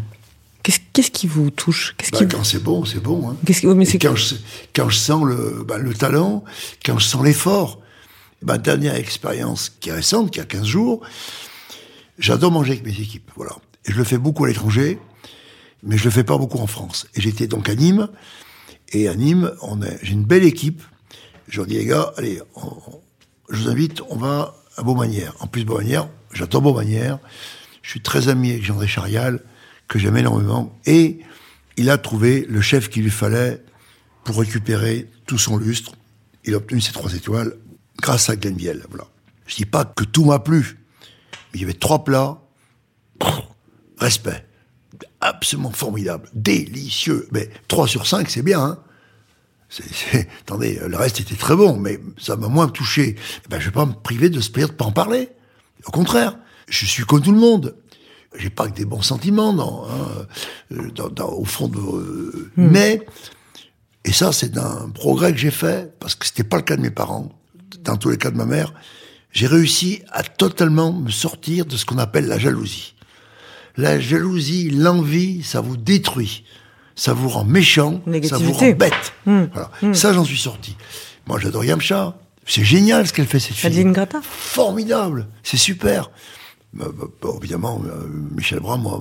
[0.62, 1.94] Qu'est-ce qui vous touche?
[1.98, 2.28] Qu'est-ce Bah, qui...
[2.28, 3.30] quand c'est bon, c'est bon.
[3.30, 3.36] Hein.
[3.46, 4.34] qu'est-ce qui- mais c'est quand, je,
[4.74, 6.44] quand je sens le, bah, le talent,
[6.84, 7.80] quand je sens l'effort,
[8.42, 11.00] ma dernière expérience qui est récente, qui a 15 jours,
[12.18, 13.30] j'adore manger avec mes équipes.
[13.36, 13.52] Voilà.
[13.86, 14.98] Et je le fais beaucoup à l'étranger,
[15.82, 17.06] mais je le fais pas beaucoup en France.
[17.14, 18.08] Et j'étais donc à Nîmes,
[18.92, 19.52] et à Nîmes,
[20.02, 20.82] j'ai une belle équipe.
[21.48, 23.00] Je leur dis, les gars, allez, on- on-
[23.50, 25.34] je vous invite, on va à Beaumanière.
[25.40, 27.18] En plus, Beaumanière, j'adore Beaumanière.
[27.82, 29.42] Je suis très ami avec Jean Charial,
[29.92, 30.74] que j'aime énormément.
[30.86, 31.18] Et
[31.76, 33.62] il a trouvé le chef qu'il lui fallait
[34.24, 35.92] pour récupérer tout son lustre.
[36.46, 37.58] Il a obtenu ses trois étoiles
[38.00, 38.86] grâce à Glenviel.
[38.88, 39.06] Voilà.
[39.46, 40.78] Je dis pas que tout m'a plu,
[41.52, 42.40] mais il y avait trois plats.
[43.98, 44.46] Respect.
[45.20, 46.30] Absolument formidable.
[46.32, 47.28] Délicieux.
[47.30, 48.78] Mais 3 sur 5, c'est bien, hein.
[50.40, 53.16] Attendez, le reste était très bon, mais ça m'a moins touché.
[53.44, 55.28] Eh Ben, je vais pas me priver de ce plaisir de pas en parler.
[55.84, 56.38] Au contraire,
[56.68, 57.76] je suis comme tout le monde.
[58.38, 60.26] J'ai pas que des bons sentiments, non, hein,
[60.72, 61.78] euh, dans- dans- au fond de.
[61.78, 63.04] euh, Mais,
[64.04, 66.80] et ça, c'est un progrès que j'ai fait, parce que c'était pas le cas de
[66.82, 67.30] mes parents,
[67.80, 68.72] dans tous les cas de ma mère,
[69.32, 72.94] j'ai réussi à totalement me sortir de ce qu'on appelle la jalousie.
[73.76, 76.44] La jalousie, l'envie, ça vous détruit.
[76.94, 79.12] Ça vous rend méchant, ça vous rend bête.
[79.52, 79.70] Voilà.
[79.94, 80.76] Ça, j'en suis sorti.
[81.26, 82.18] Moi, j'adore Yamcha.
[82.46, 83.68] C'est génial ce qu'elle fait, cette fille.
[83.68, 85.28] Adeline Formidable.
[85.42, 86.10] C'est super.
[86.74, 88.98] Bah, bah, bon, évidemment, euh, Michel Brun moi,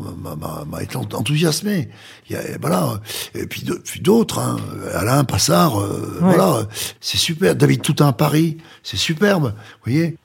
[0.69, 1.87] m'a- été enthousiasmé.
[2.29, 2.99] Il y a, voilà.
[3.33, 3.63] Et puis
[4.01, 4.57] d'autres, hein.
[4.93, 6.67] Alain Passard, euh, voilà.
[6.99, 7.55] C'est super.
[7.55, 9.53] David Toutain Paris, c'est superbe.
[9.55, 10.17] Vous voyez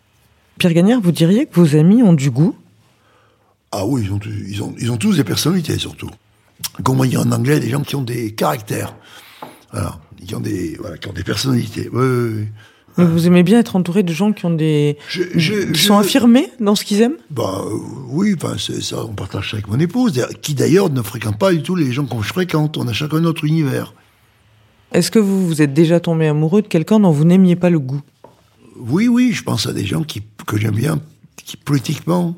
[0.59, 2.57] Pierre Gagnère, vous diriez que vos amis ont du goût?
[3.71, 6.11] Ah oui, ils ont, tous- ils, ont, ils ont tous des personnalités, surtout.
[6.83, 8.97] Comment dire en anglais, des gens qui ont des caractères.
[9.73, 9.99] Voilà.
[10.27, 11.89] Qui ont des, voilà, qui ont des personnalités.
[11.93, 12.49] Oui, oui, oui.
[12.99, 14.97] Vous aimez bien être entouré de gens qui ont des...
[15.09, 17.17] Je- je- qui je- sont affirmés dans ce qu'ils aiment?
[17.31, 17.71] Bah euh,
[18.09, 21.53] oui, enfin c'est ça, on partage ça avec mon épouse, qui d'ailleurs ne fréquente pas
[21.53, 22.77] du tout les gens je fréquente.
[22.79, 23.93] On a chacun notre univers.
[24.93, 27.79] Est-ce que vous vous êtes déjà tombé amoureux de quelqu'un dont vous n'aimiez pas le
[27.81, 28.01] goût?
[28.79, 31.01] Oui, oui, je pense à des gens qui que j'aime bien,
[31.37, 32.35] qui politiquement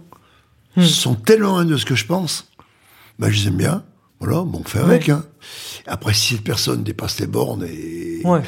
[0.80, 2.50] sont tellement loin de ce que je pense.
[3.18, 3.84] Ben je les aime bien.
[4.20, 5.08] Voilà, bon, on fait avec.
[5.08, 5.24] Hein.
[5.86, 8.42] Après, si cette personne dépasse les bornes et Ouais.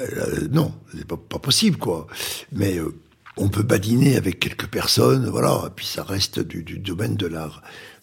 [0.00, 2.06] Euh, non, c'est pas, pas possible, quoi.
[2.52, 2.94] Mais euh,
[3.36, 7.26] on peut badiner avec quelques personnes, voilà, et puis ça reste du, du domaine de
[7.26, 7.50] la,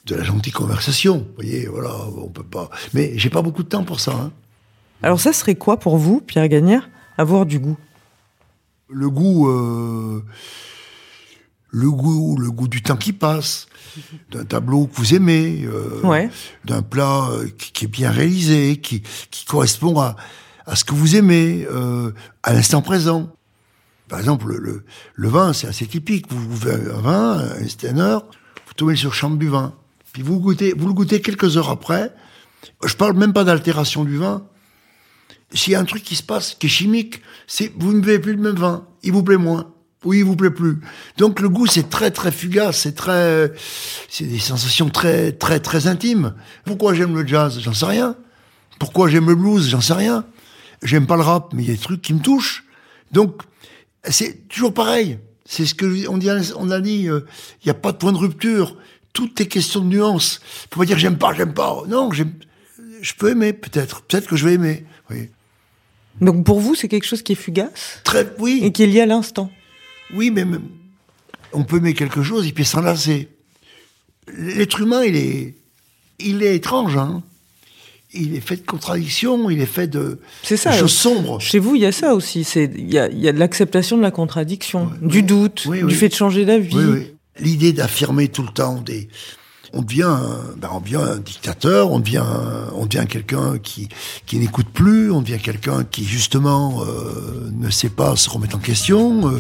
[0.06, 1.20] de la gentille conversation.
[1.20, 2.70] Vous voyez, voilà, on peut pas.
[2.94, 4.14] Mais j'ai pas beaucoup de temps pour ça.
[4.14, 4.32] Hein.
[5.04, 7.78] Alors ça serait quoi pour vous, Pierre Gagnère, avoir du goût?
[8.90, 10.24] Le goût, euh,
[11.72, 13.68] le goût, le goût du temps qui passe,
[14.32, 16.30] d'un tableau que vous aimez, euh, Ouais.
[16.66, 19.02] d'un plat euh, qui, qui est bien réalisé, qui,
[19.32, 20.16] qui correspond à,
[20.66, 22.12] à ce que vous aimez, euh,
[22.44, 23.30] à l'instant présent.
[24.10, 24.84] Par exemple, le, le,
[25.16, 26.26] le vin, c'est assez typique.
[26.30, 28.18] Vous buvez un vin, un Steiner,
[28.68, 29.74] vous tombez sur champ du vin,
[30.12, 32.14] puis vous, goûtez, vous le goûtez quelques heures après.
[32.86, 34.44] Je parle même pas d'altération du vin.
[35.54, 38.20] S'il y a un truc qui se passe, qui est chimique, c'est vous ne buvez
[38.20, 39.72] plus le même vin, il vous plaît moins.
[40.04, 40.80] Oui, il vous plaît plus.
[41.18, 43.52] Donc le goût, c'est très très fugace, c'est très,
[44.10, 46.34] c'est des sensations très très très intimes.
[46.66, 48.16] Pourquoi j'aime le jazz, j'en sais rien.
[48.80, 50.26] Pourquoi j'aime le blues, j'en sais rien.
[50.82, 52.64] J'aime pas le rap, mais il y a des trucs qui me touchent.
[53.12, 53.44] Donc
[54.10, 55.20] c'est toujours pareil.
[55.46, 57.08] C'est ce que on dit, on a dit.
[57.08, 57.22] euh,
[57.64, 58.76] Il n'y a pas de point de rupture.
[59.14, 60.40] Tout est question de nuance.
[60.72, 61.84] Faut pas dire j'aime pas, j'aime pas.
[61.88, 62.34] Non, j'aime.
[63.02, 64.02] Je peux aimer peut-être.
[64.02, 64.86] Peut-être que je vais aimer.
[65.12, 65.30] Oui.
[66.22, 68.00] Donc pour vous, c'est quelque chose qui est fugace?
[68.04, 68.34] Très.
[68.40, 68.62] Oui.
[68.64, 69.52] et qui est lié à l'instant?
[70.14, 70.64] Oui, mais même,
[71.54, 73.30] on peut aimer quelque chose et puis s'enlacer.
[74.38, 75.56] L'être humain, il est,
[76.20, 76.96] il est étrange.
[76.98, 77.24] Hein.
[78.14, 79.50] Il est fait de contradictions.
[79.50, 80.72] Il est fait de, ça.
[80.74, 81.40] de choses sombres.
[81.40, 82.42] Chez vous, il y a ça aussi.
[82.56, 85.24] Il y a, y a de l'acceptation de la contradiction, Ouais, du oui.
[85.24, 85.94] doute, Oui, du oui.
[85.94, 86.76] fait de changer d'avis.
[87.40, 89.08] L'idée d'affirmer tout le temps des.
[89.74, 92.26] On devient, un, ben on devient un dictateur, on devient,
[92.76, 93.88] on devient quelqu'un qui,
[94.26, 98.60] qui n'écoute plus, on devient quelqu'un qui justement euh, ne sait pas se remettre en
[98.60, 99.30] question.
[99.30, 99.40] euh.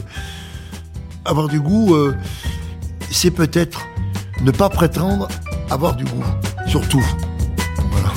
[1.26, 2.16] Avoir du goût, euh,
[3.10, 3.86] c'est peut-être
[4.44, 5.28] ne pas prétendre
[5.70, 6.24] avoir du goût,
[6.68, 7.04] surtout.
[7.92, 8.14] Voilà.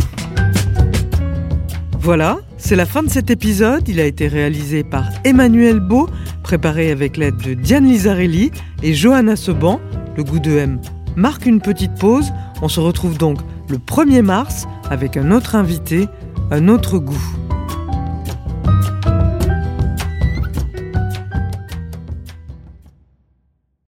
[1.99, 3.89] Voilà, c'est la fin de cet épisode.
[3.89, 6.09] Il a été réalisé par Emmanuel Beau,
[6.43, 8.51] préparé avec l'aide de Diane Lizarelli
[8.83, 9.81] et Johanna Seban.
[10.17, 10.81] Le goût de M
[11.17, 12.33] marque une petite pause.
[12.63, 13.39] On se retrouve donc
[13.69, 16.09] le 1er mars avec un autre invité,
[16.51, 17.44] un autre goût.